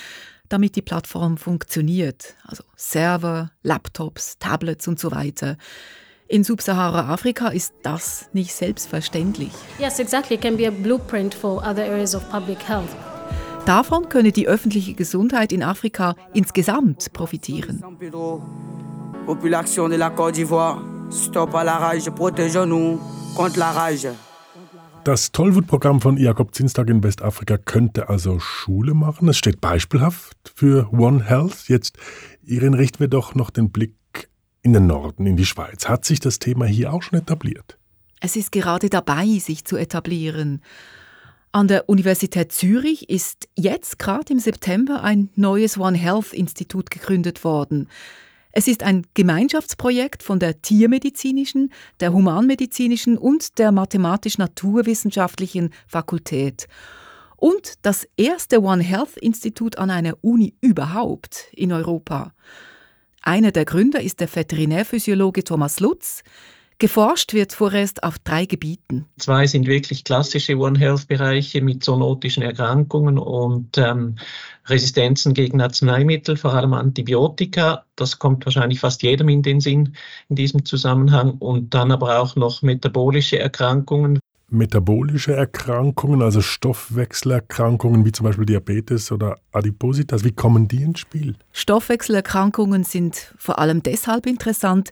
damit 0.50 0.76
die 0.76 0.82
Plattform 0.82 1.38
funktioniert. 1.38 2.36
Also 2.44 2.62
Server, 2.76 3.52
Laptops, 3.64 4.38
Tablets 4.38 4.86
und 4.90 5.00
so 5.00 5.12
weiter. 5.12 5.56
In 6.28 6.44
Subsahara-Afrika 6.44 7.48
ist 7.48 7.74
das 7.84 8.28
nicht 8.34 8.54
selbstverständlich. 8.54 9.54
Yes, 9.80 10.00
exactly. 10.00 10.36
It 10.36 10.42
can 10.42 10.58
be 10.58 10.68
a 10.68 10.72
blueprint 10.72 11.34
for 11.34 11.60
other 11.60 11.86
areas 11.86 12.14
of 12.14 12.30
public 12.30 12.68
health. 12.68 12.90
Davon 13.66 14.10
könne 14.10 14.34
die 14.34 14.46
öffentliche 14.46 14.94
Gesundheit 14.94 15.54
in 15.54 15.64
Afrika 15.64 16.18
insgesamt 16.34 17.14
profitieren. 17.14 17.82
Population 19.26 19.90
de 19.90 19.96
la 19.96 20.10
Côte 20.10 20.34
d'Ivoire, 20.34 20.84
stop 21.10 21.56
à 21.56 21.64
la 21.64 21.78
rage, 21.78 22.10
protégeons-nous 22.10 23.00
contre 23.36 23.58
la 23.58 23.72
rage. 23.72 24.10
Das 25.06 25.32
Tollwut-Programm 25.32 26.02
von 26.02 26.18
Jakob 26.18 26.56
Zinstag 26.56 26.90
in 26.90 27.04
Westafrika 27.04 27.60
könnte 27.60 28.10
also 28.10 28.40
Schule 28.40 28.96
machen. 28.96 29.30
Es 29.30 29.38
steht 29.38 29.62
beispielhaft 29.62 30.36
für 30.56 30.92
One 30.92 31.24
Health. 31.24 31.68
Jetzt, 31.68 32.00
Irin, 32.42 32.74
richten 32.74 33.02
wir 33.02 33.08
doch 33.08 33.36
noch 33.36 33.52
den 33.52 33.70
Blick 33.70 33.94
in 34.64 34.74
den 34.74 34.88
Norden, 34.88 35.28
in 35.28 35.38
die 35.38 35.46
Schweiz. 35.46 35.88
Hat 35.88 36.06
sich 36.06 36.20
das 36.20 36.40
Thema 36.40 36.66
hier 36.66 36.92
auch 36.92 37.04
schon 37.04 37.20
etabliert? 37.20 37.78
Es 38.20 38.36
ist 38.36 38.52
gerade 38.52 38.90
dabei, 38.90 39.28
sich 39.38 39.64
zu 39.64 39.78
etablieren. 39.78 40.64
An 41.52 41.68
der 41.68 41.88
Universität 41.88 42.52
Zürich 42.52 43.08
ist 43.08 43.48
jetzt 43.56 44.00
gerade 44.00 44.34
im 44.34 44.40
September 44.40 45.04
ein 45.04 45.30
neues 45.36 45.78
One 45.78 46.00
Health 46.00 46.34
Institut 46.34 46.90
gegründet 46.90 47.44
worden. 47.44 47.90
Es 48.58 48.70
ist 48.70 48.84
ein 48.84 49.06
Gemeinschaftsprojekt 49.16 50.24
von 50.24 50.40
der 50.40 50.62
tiermedizinischen, 50.62 51.74
der 52.00 52.14
humanmedizinischen 52.14 53.18
und 53.18 53.60
der 53.60 53.74
mathematisch-naturwissenschaftlichen 53.74 55.72
Fakultät. 55.88 56.70
Und 57.36 57.74
das 57.82 58.08
erste 58.16 58.62
One 58.62 58.82
Health 58.82 59.18
Institut 59.18 59.78
an 59.78 59.90
einer 59.92 60.14
Uni 60.22 60.54
überhaupt 60.62 61.50
in 61.52 61.74
Europa. 61.74 62.32
Einer 63.22 63.52
der 63.52 63.66
Gründer 63.66 64.00
ist 64.00 64.22
der 64.22 64.34
Veterinärphysiologe 64.34 65.44
Thomas 65.44 65.82
Lutz. 65.82 66.24
Geforscht 66.78 67.34
wird 67.34 67.54
vorerst 67.54 68.04
auf 68.04 68.20
drei 68.20 68.46
Gebieten. 68.46 69.06
Zwei 69.18 69.48
sind 69.48 69.66
wirklich 69.66 70.04
klassische 70.04 70.58
One 70.58 70.78
Health-Bereiche 70.78 71.62
mit 71.62 71.86
zoonotischen 71.86 72.44
Erkrankungen 72.44 73.18
und 73.18 73.78
ähm, 73.78 74.18
Resistenzen 74.66 75.34
gegen 75.34 75.62
Arzneimittel, 75.62 76.36
vor 76.36 76.54
allem 76.54 76.74
Antibiotika. 76.74 77.86
Das 77.96 78.20
kommt 78.20 78.46
wahrscheinlich 78.46 78.82
fast 78.82 79.04
jedem 79.04 79.30
in 79.30 79.42
den 79.42 79.62
Sinn 79.62 79.96
in 80.28 80.36
diesem 80.36 80.66
Zusammenhang. 80.66 81.38
Und 81.38 81.74
dann 81.74 81.94
aber 81.94 82.20
auch 82.20 82.36
noch 82.36 82.62
metabolische 82.62 83.40
Erkrankungen. 83.40 84.20
Metabolische 84.56 85.34
Erkrankungen, 85.34 86.22
also 86.22 86.42
Stoffwechselerkrankungen 86.42 88.06
wie 88.06 88.12
zum 88.12 88.26
Beispiel 88.26 88.46
Diabetes 88.46 89.12
oder 89.12 89.38
Adipositas, 89.52 90.24
wie 90.24 90.32
kommen 90.32 90.68
die 90.68 90.82
ins 90.82 91.00
Spiel? 91.00 91.36
Stoffwechselerkrankungen 91.52 92.84
sind 92.84 93.34
vor 93.38 93.60
allem 93.60 93.84
deshalb 93.84 94.26
interessant, 94.26 94.92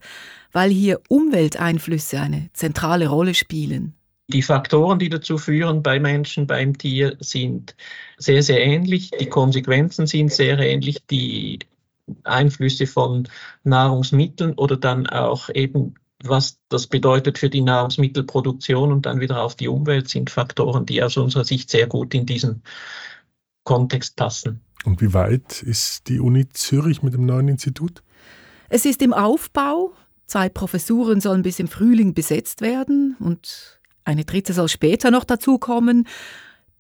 weil 0.52 0.70
hier 0.70 1.02
Umwelteinflüsse 1.10 2.20
eine 2.20 2.50
zentrale 2.54 3.08
Rolle 3.08 3.34
spielen. 3.34 3.96
Die 4.28 4.42
Faktoren, 4.42 5.00
die 5.00 5.10
dazu 5.10 5.38
führen 5.38 5.84
bei 5.84 6.00
Menschen, 6.00 6.48
beim 6.48 6.78
Tier, 6.78 7.18
sind 7.20 7.76
sehr, 8.18 8.42
sehr 8.42 8.64
ähnlich. 8.64 9.12
Die 9.12 9.28
Konsequenzen 9.28 10.08
sind 10.08 10.32
sehr 10.32 10.58
ähnlich. 10.60 11.06
Die 11.08 11.60
Einflüsse 12.24 12.88
von 12.88 13.28
Nahrungsmitteln 13.64 14.54
oder 14.54 14.78
dann 14.78 15.08
auch 15.08 15.50
eben, 15.50 15.96
was 16.24 16.58
das 16.70 16.88
bedeutet 16.88 17.38
für 17.38 17.50
die 17.50 17.62
Nahrungsmittelproduktion 17.62 18.92
und 18.92 19.06
dann 19.06 19.20
wieder 19.20 19.44
auf 19.44 19.56
die 19.56 19.68
Umwelt, 19.68 20.10
sind 20.10 20.30
Faktoren, 20.30 20.86
die 20.86 21.04
aus 21.04 21.18
unserer 21.18 21.44
Sicht 21.44 21.70
sehr 21.70 21.88
gut 21.88 22.14
in 22.14 22.26
diesen 22.26 22.64
Kontext 23.64 24.16
passen. 24.16 24.62
Und 24.86 25.02
wie 25.02 25.14
weit 25.14 25.62
ist 25.64 26.08
die 26.08 26.20
Uni 26.20 26.48
Zürich 26.50 27.04
mit 27.04 27.14
dem 27.14 27.26
neuen 27.26 27.48
Institut? 27.48 28.04
Es 28.70 28.86
ist 28.86 29.02
im 29.02 29.14
Aufbau. 29.14 29.94
Zwei 30.26 30.50
Professuren 30.50 31.22
sollen 31.22 31.42
bis 31.42 31.60
im 31.60 31.68
Frühling 31.68 32.14
besetzt 32.14 32.62
werden 32.62 33.16
und 33.20 33.80
eine 34.06 34.26
dritte 34.26 34.54
soll 34.54 34.70
später 34.70 35.12
noch 35.12 35.24
dazukommen. 35.24 36.08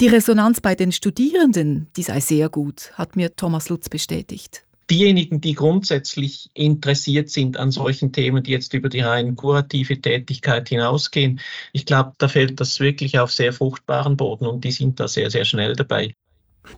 Die 0.01 0.07
Resonanz 0.07 0.59
bei 0.59 0.75
den 0.75 0.91
Studierenden, 0.91 1.87
die 1.95 2.03
sei 2.03 2.19
sehr 2.19 2.49
gut, 2.49 2.91
hat 2.95 3.15
mir 3.15 3.35
Thomas 3.35 3.69
Lutz 3.69 3.89
bestätigt. 3.89 4.65
Diejenigen, 4.93 5.41
die 5.41 5.55
grundsätzlich 5.55 6.51
interessiert 6.53 7.31
sind 7.31 7.57
an 7.57 7.71
solchen 7.71 8.11
Themen, 8.11 8.43
die 8.43 8.51
jetzt 8.51 8.75
über 8.75 8.89
die 8.89 8.99
rein 8.99 9.35
kurative 9.35 9.99
Tätigkeit 9.99 10.69
hinausgehen, 10.69 11.39
ich 11.71 11.87
glaube, 11.87 12.11
da 12.19 12.27
fällt 12.27 12.59
das 12.59 12.79
wirklich 12.79 13.17
auf 13.17 13.31
sehr 13.31 13.53
fruchtbaren 13.53 14.17
Boden 14.17 14.45
und 14.45 14.63
die 14.63 14.71
sind 14.71 14.99
da 14.99 15.07
sehr, 15.07 15.31
sehr 15.31 15.45
schnell 15.45 15.75
dabei. 15.75 16.13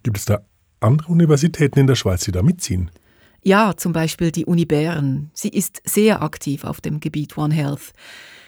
Gibt 0.02 0.16
es 0.16 0.24
da 0.24 0.46
andere 0.80 1.12
Universitäten 1.12 1.78
in 1.78 1.88
der 1.88 1.96
Schweiz, 1.96 2.24
die 2.24 2.32
da 2.32 2.42
mitziehen? 2.42 2.90
Ja, 3.44 3.76
zum 3.76 3.92
Beispiel 3.92 4.32
die 4.32 4.46
Uni 4.46 4.64
Bern. 4.64 5.30
Sie 5.34 5.50
ist 5.50 5.82
sehr 5.84 6.22
aktiv 6.22 6.64
auf 6.64 6.80
dem 6.80 7.02
Gebiet 7.02 7.38
One 7.38 7.54
Health. 7.54 7.92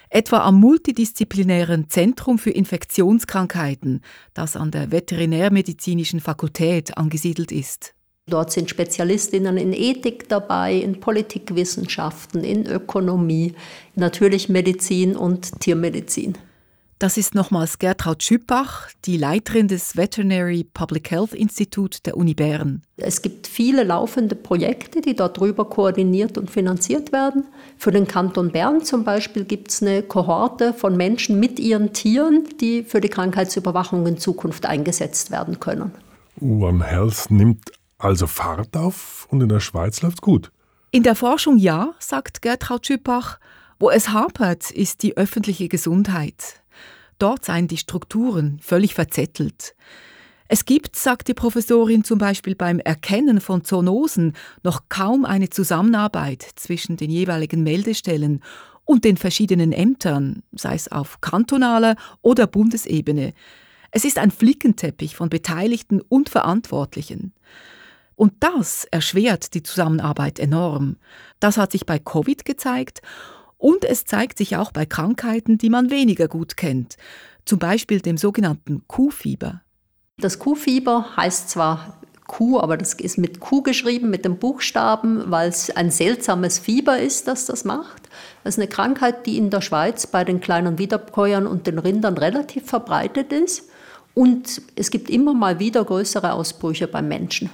Etwa 0.10 0.45
am 0.45 0.62
multidisziplinären 0.62 1.89
Zentrum 1.89 2.39
für 2.39 2.51
Infektionskrankheiten, 2.51 3.99
das 4.34 4.56
an 4.56 4.71
der 4.71 4.93
Veterinärmedizinischen 4.93 6.21
Fakultät 6.21 6.97
angesiedelt 6.97 7.51
ist. 7.51 7.96
Dort 8.29 8.51
sind 8.51 8.69
Spezialistinnen 8.69 9.55
in 9.55 9.71
Ethik 9.71 10.27
dabei, 10.27 10.73
in 10.73 10.99
Politikwissenschaften, 10.99 12.43
in 12.43 12.65
Ökonomie, 12.65 13.53
natürlich 13.95 14.49
Medizin 14.49 15.15
und 15.15 15.61
Tiermedizin. 15.61 16.37
Das 16.99 17.15
ist 17.15 17.35
nochmals 17.35 17.77
Gertraud 17.77 18.23
Schüppach, 18.23 18.89
die 19.05 19.17
Leiterin 19.17 19.67
des 19.67 19.95
Veterinary 19.95 20.63
Public 20.63 21.11
Health 21.11 21.33
Institute 21.33 21.99
der 22.03 22.17
Uni 22.17 22.33
Bern. 22.33 22.81
Es 22.97 23.21
gibt 23.21 23.45
viele 23.45 23.83
laufende 23.83 24.33
Projekte, 24.35 25.01
die 25.01 25.15
dort 25.15 25.39
drüber 25.39 25.65
koordiniert 25.65 26.39
und 26.39 26.49
finanziert 26.49 27.11
werden. 27.11 27.45
Für 27.77 27.91
den 27.91 28.07
Kanton 28.07 28.51
Bern 28.51 28.83
zum 28.83 29.03
Beispiel 29.03 29.45
gibt 29.45 29.69
es 29.69 29.83
eine 29.83 30.01
Kohorte 30.01 30.73
von 30.73 30.97
Menschen 30.97 31.39
mit 31.39 31.59
ihren 31.59 31.93
Tieren, 31.93 32.45
die 32.59 32.81
für 32.81 32.99
die 32.99 33.09
Krankheitsüberwachung 33.09 34.07
in 34.07 34.17
Zukunft 34.17 34.65
eingesetzt 34.65 35.29
werden 35.29 35.59
können. 35.59 35.91
One 36.41 36.83
Health 36.83 37.29
nimmt 37.29 37.76
also 37.97 38.27
Fahrt 38.27 38.75
auf 38.77 39.27
und 39.29 39.41
in 39.41 39.49
der 39.49 39.60
Schweiz 39.60 40.01
läuft 40.01 40.21
gut. 40.21 40.51
In 40.91 41.03
der 41.03 41.15
Forschung 41.15 41.57
ja, 41.57 41.93
sagt 41.99 42.41
Gertraud 42.41 42.86
Schüppach. 42.86 43.39
Wo 43.79 43.91
es 43.91 44.10
hapert, 44.10 44.71
ist 44.71 45.03
die 45.03 45.17
öffentliche 45.17 45.67
Gesundheit. 45.67 46.63
Dort 47.19 47.45
seien 47.45 47.67
die 47.67 47.77
Strukturen 47.77 48.60
völlig 48.62 48.95
verzettelt. 48.95 49.75
Es 50.47 50.65
gibt, 50.65 50.95
sagt 50.95 51.27
die 51.27 51.33
Professorin, 51.33 52.03
zum 52.03 52.17
Beispiel 52.17 52.55
beim 52.55 52.79
Erkennen 52.79 53.41
von 53.41 53.63
Zoonosen 53.63 54.33
noch 54.63 54.83
kaum 54.89 55.25
eine 55.25 55.49
Zusammenarbeit 55.49 56.47
zwischen 56.55 56.95
den 56.95 57.12
jeweiligen 57.12 57.63
Meldestellen 57.63 58.41
und 58.86 59.03
den 59.03 59.17
verschiedenen 59.17 59.73
Ämtern, 59.73 60.43
sei 60.53 60.75
es 60.75 60.89
auf 60.89 61.19
kantonaler 61.19 61.97
oder 62.21 62.47
Bundesebene. 62.47 63.33
Es 63.91 64.05
ist 64.05 64.17
ein 64.17 64.31
Flickenteppich 64.31 65.15
von 65.15 65.29
Beteiligten 65.29 66.01
und 66.01 66.29
Verantwortlichen. 66.29 67.33
Und 68.17 68.34
das 68.39 68.86
erschwert 68.86 69.53
die 69.53 69.62
Zusammenarbeit 69.62 70.39
enorm. 70.39 70.97
Das 71.39 71.58
hat 71.58 71.71
sich 71.71 71.86
bei 71.86 71.99
Covid 71.99 72.45
gezeigt 72.45 73.01
und 73.58 73.86
es 73.86 74.06
zeigt 74.06 74.39
sich 74.39 74.58
auch 74.58 74.71
bei 74.71 74.88
Krankheiten, 74.88 75.60
die 75.60 75.69
man 75.69 75.91
weniger 75.91 76.27
gut 76.27 76.58
kennt, 76.58 76.97
zum 77.45 77.60
Beispiel 77.60 78.01
dem 78.01 78.17
sogenannten 78.17 78.84
Kuhfieber. 78.88 79.62
Das 80.17 80.39
Kuhfieber 80.39 81.15
heißt 81.15 81.51
zwar 81.51 82.01
Kuh, 82.25 82.60
aber 82.60 82.75
das 82.75 82.95
ist 82.95 83.19
mit 83.19 83.39
Q 83.39 83.62
geschrieben, 83.62 84.10
mit 84.10 84.25
dem 84.25 84.38
Buchstaben, 84.39 85.30
weil 85.30 85.49
es 85.49 85.69
ein 85.69 85.91
seltsames 85.91 86.58
Fieber 86.58 86.99
ist, 86.99 87.27
das 87.27 87.45
das 87.45 87.65
macht. 87.65 88.10
Das 88.43 88.56
ist 88.56 88.60
eine 88.60 88.67
Krankheit, 88.67 89.27
die 89.27 89.38
in 89.38 89.51
der 89.51 89.62
Schweiz 89.62 90.08
bei 90.08 90.23
den 90.23 90.41
kleinen 90.41 90.80
Wiederkäuern 90.80 91.45
und 91.45 91.67
den 91.67 91.77
Rindern 91.77 92.17
relativ 92.17 92.65
verbreitet 92.65 93.32
ist. 93.32 93.69
Und 94.15 94.63
es 94.75 94.89
gibt 94.89 95.12
immer 95.12 95.36
mal 95.36 95.60
wieder 95.60 95.86
größere 95.86 96.34
Ausbrüche 96.34 96.88
beim 96.88 97.08
Menschen. 97.08 97.51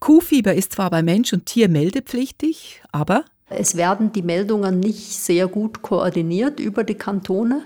Kuhfieber 0.00 0.54
ist 0.54 0.72
zwar 0.72 0.90
bei 0.90 1.02
Mensch 1.02 1.32
und 1.32 1.46
Tier 1.46 1.68
meldepflichtig, 1.68 2.82
aber 2.90 3.24
es 3.50 3.76
werden 3.76 4.12
die 4.12 4.22
Meldungen 4.22 4.80
nicht 4.80 5.12
sehr 5.12 5.46
gut 5.46 5.82
koordiniert 5.82 6.58
über 6.58 6.84
die 6.84 6.94
Kantone 6.94 7.62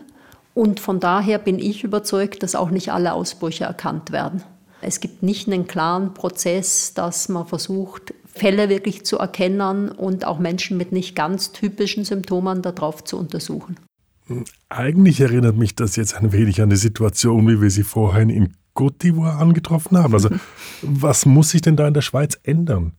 und 0.55 0.81
von 0.81 0.99
daher 0.99 1.39
bin 1.39 1.59
ich 1.59 1.85
überzeugt, 1.85 2.43
dass 2.43 2.55
auch 2.55 2.71
nicht 2.71 2.93
alle 2.93 3.13
Ausbrüche 3.13 3.65
erkannt 3.65 4.13
werden. 4.13 4.43
Es 4.81 5.01
gibt 5.01 5.23
nicht 5.23 5.47
einen 5.49 5.67
klaren 5.67 6.15
Prozess, 6.15 6.95
dass 6.95 7.29
man 7.29 7.47
versucht, 7.47 8.15
Fälle 8.27 8.69
wirklich 8.69 9.05
zu 9.05 9.19
erkennen 9.19 9.91
und 9.91 10.27
auch 10.27 10.39
Menschen 10.39 10.77
mit 10.77 10.93
nicht 10.93 11.15
ganz 11.15 11.53
typischen 11.53 12.05
Symptomen 12.05 12.63
darauf 12.63 13.05
zu 13.05 13.17
untersuchen. 13.17 13.77
Eigentlich 14.69 15.21
erinnert 15.21 15.57
mich 15.57 15.77
das 15.77 15.97
jetzt 15.97 16.15
ein 16.15 16.33
wenig 16.33 16.61
an 16.61 16.71
die 16.71 16.77
Situation, 16.77 17.47
wie 17.47 17.61
wir 17.61 17.71
sie 17.71 17.83
vorhin 17.83 18.31
in 18.31 18.55
Côte 18.75 19.03
d'Ivoire 19.03 19.39
angetroffen 19.39 19.97
haben. 19.97 20.15
Also, 20.15 20.31
was 20.83 21.27
muss 21.27 21.51
sich 21.51 21.63
denn 21.63 21.77
da 21.77 21.89
in 21.89 21.95
der 21.95 22.03
Schweiz 22.03 22.39
ändern? 22.43 22.93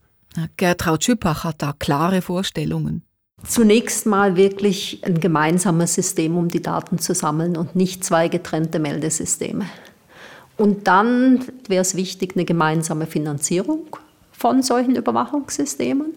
Gertraud 0.58 1.04
Schüppach 1.04 1.44
hat 1.44 1.62
da 1.62 1.74
klare 1.78 2.22
Vorstellungen. 2.22 3.04
Zunächst 3.44 4.06
mal 4.06 4.36
wirklich 4.36 5.02
ein 5.04 5.20
gemeinsames 5.20 5.94
System, 5.94 6.38
um 6.38 6.48
die 6.48 6.62
Daten 6.62 7.00
zu 7.00 7.14
sammeln 7.14 7.58
und 7.58 7.76
nicht 7.76 8.04
zwei 8.04 8.28
getrennte 8.28 8.80
Meldesysteme. 8.80 9.66
Und 10.58 10.88
dann 10.88 11.46
wäre 11.68 11.82
es 11.82 11.96
wichtig, 11.96 12.36
eine 12.36 12.46
gemeinsame 12.46 13.08
Finanzierung 13.08 13.98
von 14.32 14.64
solchen 14.64 14.96
Überwachungssystemen. 14.96 16.14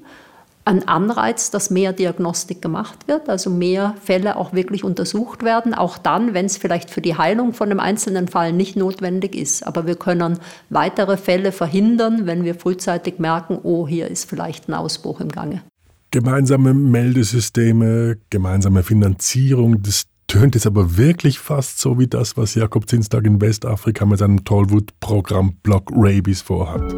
Ein 0.69 0.87
Anreiz, 0.87 1.51
dass 1.51 1.71
mehr 1.71 1.95
Diagnostik 1.95 2.61
gemacht 2.61 3.09
wird, 3.09 3.31
also 3.31 3.49
mehr 3.49 3.95
Fälle 4.05 4.37
auch 4.37 4.53
wirklich 4.53 4.85
untersucht 4.85 5.43
werden, 5.43 5.73
auch 5.73 5.97
dann, 5.97 6.35
wenn 6.35 6.45
es 6.45 6.59
vielleicht 6.59 6.91
für 6.91 7.01
die 7.01 7.17
Heilung 7.17 7.55
von 7.55 7.71
einem 7.71 7.81
einzelnen 7.81 8.29
Fall 8.29 8.53
nicht 8.53 8.77
notwendig 8.77 9.35
ist. 9.35 9.67
Aber 9.67 9.87
wir 9.87 9.97
können 9.97 10.39
weitere 10.69 11.17
Fälle 11.17 11.53
verhindern, 11.53 12.27
wenn 12.27 12.45
wir 12.45 12.55
frühzeitig 12.55 13.19
merken, 13.19 13.59
oh, 13.63 13.89
hier 13.89 14.09
ist 14.09 14.29
vielleicht 14.29 14.69
ein 14.69 14.75
Ausbruch 14.75 15.21
im 15.21 15.31
Gange. 15.31 15.63
Gemeinsame 16.11 16.75
Meldesysteme, 16.75 18.19
gemeinsame 18.29 18.83
Finanzierung, 18.83 19.81
das 19.81 20.05
tönt 20.27 20.55
jetzt 20.55 20.67
aber 20.67 20.99
wirklich 20.99 21.39
fast 21.39 21.79
so 21.79 21.99
wie 21.99 22.09
das, 22.09 22.37
was 22.37 22.55
Jakob 22.55 22.91
Zinstag 22.91 23.25
in 23.25 23.41
Westafrika 23.41 24.05
mit 24.05 24.19
seinem 24.19 24.45
Tollwood-Programm 24.45 25.55
Block 25.63 25.91
Rabies 25.95 26.43
vorhat. 26.43 26.95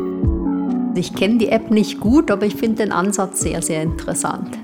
Ich 0.94 1.14
kenne 1.14 1.38
die 1.38 1.48
App 1.48 1.70
nicht 1.70 2.00
gut, 2.00 2.30
aber 2.30 2.46
ich 2.46 2.56
finde 2.56 2.82
den 2.82 2.92
Ansatz 2.92 3.40
sehr, 3.40 3.62
sehr 3.62 3.82
interessant. 3.82 4.58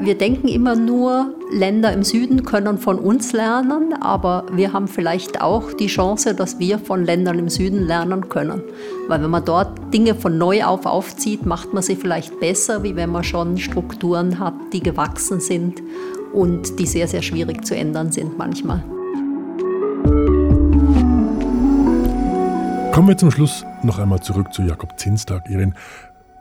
Wir 0.00 0.16
denken 0.16 0.48
immer 0.48 0.74
nur, 0.74 1.34
Länder 1.52 1.92
im 1.92 2.02
Süden 2.02 2.44
können 2.44 2.78
von 2.78 2.98
uns 2.98 3.32
lernen, 3.32 3.92
aber 4.00 4.46
wir 4.52 4.72
haben 4.72 4.88
vielleicht 4.88 5.40
auch 5.40 5.72
die 5.72 5.86
Chance, 5.86 6.34
dass 6.34 6.58
wir 6.58 6.78
von 6.78 7.04
Ländern 7.04 7.38
im 7.38 7.48
Süden 7.48 7.86
lernen 7.86 8.28
können. 8.28 8.62
Weil 9.06 9.22
wenn 9.22 9.30
man 9.30 9.44
dort 9.44 9.94
Dinge 9.94 10.14
von 10.14 10.38
neu 10.38 10.64
auf 10.64 10.86
aufzieht, 10.86 11.46
macht 11.46 11.72
man 11.72 11.82
sie 11.82 11.94
vielleicht 11.94 12.40
besser, 12.40 12.82
wie 12.82 12.96
wenn 12.96 13.10
man 13.10 13.22
schon 13.22 13.58
Strukturen 13.58 14.38
hat, 14.38 14.54
die 14.72 14.82
gewachsen 14.82 15.40
sind 15.40 15.82
und 16.32 16.78
die 16.80 16.86
sehr, 16.86 17.06
sehr 17.06 17.22
schwierig 17.22 17.64
zu 17.64 17.76
ändern 17.76 18.10
sind 18.10 18.36
manchmal. 18.36 18.82
Kommen 22.92 23.08
wir 23.08 23.16
zum 23.16 23.30
Schluss 23.30 23.64
noch 23.82 23.98
einmal 23.98 24.22
zurück 24.22 24.52
zu 24.52 24.60
Jakob 24.60 25.00
Zinstag. 25.00 25.48
Irin, 25.48 25.72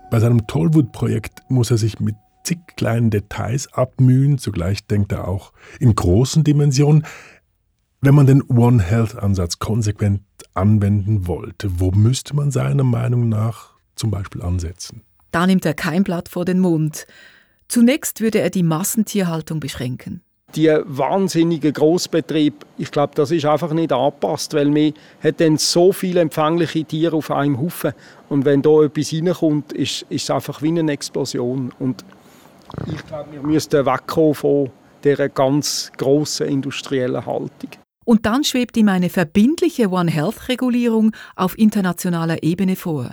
bei 0.09 0.19
seinem 0.19 0.47
Tollwood-Projekt 0.47 1.39
muss 1.47 1.71
er 1.71 1.77
sich 1.77 2.01
mit 2.01 2.17
zig 2.43 2.59
kleinen 2.75 3.09
Details 3.09 3.71
abmühen. 3.71 4.37
Zugleich 4.37 4.85
denkt 4.85 5.13
er 5.13 5.29
auch 5.29 5.53
in 5.79 5.95
großen 5.95 6.43
Dimensionen. 6.43 7.05
Wenn 8.01 8.15
man 8.15 8.27
den 8.27 8.41
One 8.43 8.83
Health-Ansatz 8.83 9.59
konsequent 9.59 10.23
anwenden 10.53 11.25
wollte, 11.25 11.79
wo 11.79 11.91
müsste 11.91 12.35
man 12.35 12.51
seiner 12.51 12.83
Meinung 12.83 13.29
nach 13.29 13.75
zum 13.95 14.11
Beispiel 14.11 14.41
ansetzen? 14.41 15.03
Da 15.31 15.47
nimmt 15.47 15.65
er 15.65 15.73
kein 15.73 16.03
Blatt 16.03 16.27
vor 16.27 16.43
den 16.43 16.59
Mund. 16.59 17.07
Zunächst 17.69 18.19
würde 18.19 18.41
er 18.41 18.49
die 18.49 18.63
Massentierhaltung 18.63 19.61
beschränken 19.61 20.21
die 20.55 20.71
wahnsinnige 20.83 21.71
Großbetrieb, 21.71 22.65
ich 22.77 22.91
glaube, 22.91 23.13
das 23.15 23.31
ist 23.31 23.45
einfach 23.45 23.71
nicht 23.73 23.91
angepasst, 23.91 24.53
weil 24.53 24.69
man 24.69 24.93
hat 25.23 25.39
dann 25.39 25.57
so 25.57 25.91
viele 25.91 26.21
empfängliche 26.21 26.83
Tiere 26.83 27.15
auf 27.15 27.31
einem 27.31 27.59
Haufen 27.59 27.93
und 28.29 28.45
wenn 28.45 28.61
da 28.61 28.83
etwas 28.83 29.13
reinkommt, 29.13 29.73
ist, 29.73 30.05
ist 30.09 30.23
es 30.23 30.29
einfach 30.29 30.61
wie 30.61 30.69
eine 30.69 30.91
Explosion 30.91 31.71
und 31.79 32.03
ich 32.87 33.05
glaube, 33.05 33.31
wir 33.33 33.41
müssten 33.41 33.85
wegkommen 33.85 34.33
von 34.33 34.69
dieser 35.03 35.29
ganz 35.29 35.91
grossen 35.97 36.47
industriellen 36.47 37.25
Haltung. 37.25 37.69
Und 38.05 38.25
dann 38.25 38.43
schwebt 38.43 38.77
ihm 38.77 38.89
eine 38.89 39.09
verbindliche 39.09 39.89
One 39.89 40.09
Health-Regulierung 40.09 41.11
auf 41.35 41.57
internationaler 41.57 42.43
Ebene 42.43 42.75
vor. 42.75 43.11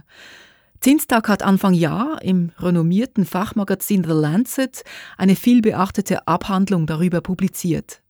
Zinstag 0.80 1.28
hat 1.28 1.42
Anfang 1.42 1.74
Jahr 1.74 2.22
im 2.22 2.52
renommierten 2.60 3.24
Fachmagazin 3.24 4.04
The 4.04 4.12
Lancet 4.12 4.84
eine 5.16 5.34
vielbeachtete 5.34 6.28
Abhandlung 6.28 6.86
darüber 6.86 7.20
publiziert. 7.20 8.00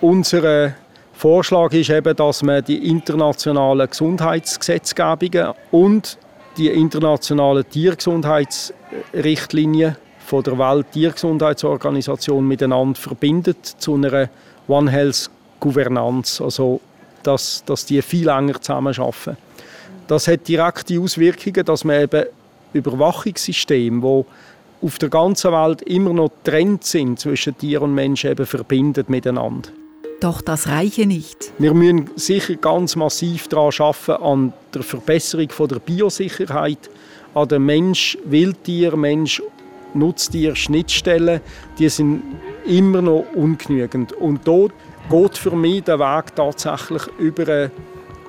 Unser 0.00 0.74
Vorschlag 1.14 1.72
ist 1.72 1.90
eben, 1.90 2.14
dass 2.14 2.44
man 2.44 2.62
die 2.64 2.88
internationalen 2.88 3.90
Gesundheitsgesetzgebungen 3.90 5.52
und 5.72 6.16
die 6.56 6.68
internationalen 6.68 7.68
Tiergesundheitsrichtlinien 7.68 9.96
von 10.24 10.44
der 10.44 10.56
Welttiergesundheitsorganisation 10.58 12.46
miteinander 12.46 13.00
verbindet 13.00 13.66
zu 13.66 13.94
einer 13.94 14.28
One 14.68 14.88
Health 14.90 15.28
Governance, 15.58 16.40
also 16.42 16.80
dass, 17.24 17.64
dass 17.64 17.84
die 17.84 18.00
viel 18.00 18.28
enger 18.28 18.60
zusammenarbeiten. 18.60 19.36
Das 20.08 20.26
hat 20.28 20.48
direkte 20.48 21.00
Auswirkungen, 21.00 21.64
dass 21.64 21.84
man 21.84 22.02
eben 22.02 22.26
Überwachungssysteme, 22.72 24.00
die 24.00 24.24
auf 24.86 24.98
der 24.98 25.08
ganzen 25.08 25.52
Welt 25.52 25.82
immer 25.82 26.12
noch 26.12 26.32
Trend 26.44 26.84
sind 26.84 27.20
zwischen 27.20 27.56
Tier 27.56 27.82
und 27.82 27.94
Mensch, 27.94 28.24
eben 28.24 28.46
verbindet 28.46 29.08
miteinander. 29.08 29.70
Doch 30.20 30.40
das 30.40 30.66
reiche 30.68 31.06
nicht. 31.06 31.52
Wir 31.58 31.74
müssen 31.74 32.10
sicher 32.16 32.54
ganz 32.54 32.94
massiv 32.94 33.48
daran 33.48 33.72
arbeiten, 33.78 34.22
an 34.22 34.52
der 34.72 34.84
Verbesserung 34.84 35.48
der 35.68 35.80
Biosicherheit, 35.80 36.88
an 37.34 37.48
der 37.48 37.58
Mensch-Wildtier, 37.58 38.96
Mensch-Nutztier-Schnittstellen. 38.96 41.40
Die 41.78 41.88
sind 41.88 42.22
immer 42.64 43.02
noch 43.02 43.26
ungenügend. 43.34 44.12
Und 44.12 44.42
dort 44.44 44.72
geht 45.10 45.38
für 45.38 45.56
mich 45.56 45.82
der 45.84 45.98
Weg 45.98 46.36
tatsächlich 46.36 47.02
über 47.18 47.42
eine 47.42 47.72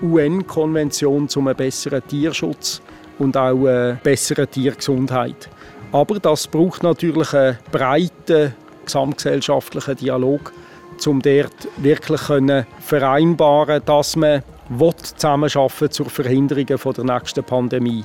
UN-Konvention 0.04 1.30
zum 1.30 1.46
besseren 1.56 2.06
Tierschutz 2.08 2.82
und 3.20 3.38
auch 3.38 3.66
eine 3.66 4.00
bessere 4.04 4.48
Tiergesundheit. 4.48 5.50
Aber 5.92 6.20
das 6.20 6.48
braucht 6.48 6.84
natürlich 6.84 7.34
einen 7.34 7.58
breiten 7.72 8.54
gesamtgesellschaftlichen 8.86 9.96
Dialog, 9.96 10.52
um 11.06 11.22
dort 11.22 11.68
wirklich 11.78 12.22
vereinbaren 12.80 13.82
dass 13.86 14.16
man 14.16 14.44
zusammenarbeiten 15.16 15.92
zur 15.92 16.10
Verhinderung 16.10 16.66
der 16.66 17.04
nächsten 17.04 17.44
Pandemie. 17.44 18.04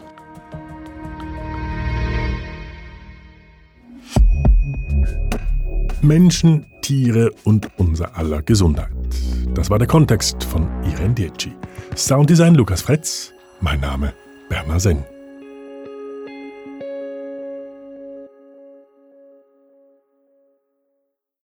Menschen, 6.00 6.64
Tiere 6.80 7.30
und 7.44 7.68
unser 7.76 8.16
aller 8.16 8.40
Gesundheit. 8.42 8.88
Das 9.54 9.68
war 9.68 9.78
der 9.78 9.88
Kontext 9.88 10.42
von 10.44 10.68
Irene 10.84 11.14
Dietschi. 11.14 11.52
Sounddesign 11.98 12.54
Lukas 12.54 12.82
Fretz, 12.82 13.32
mein 13.60 13.80
Name 13.80 14.12
Bernhard 14.48 14.80
Senn. 14.80 15.17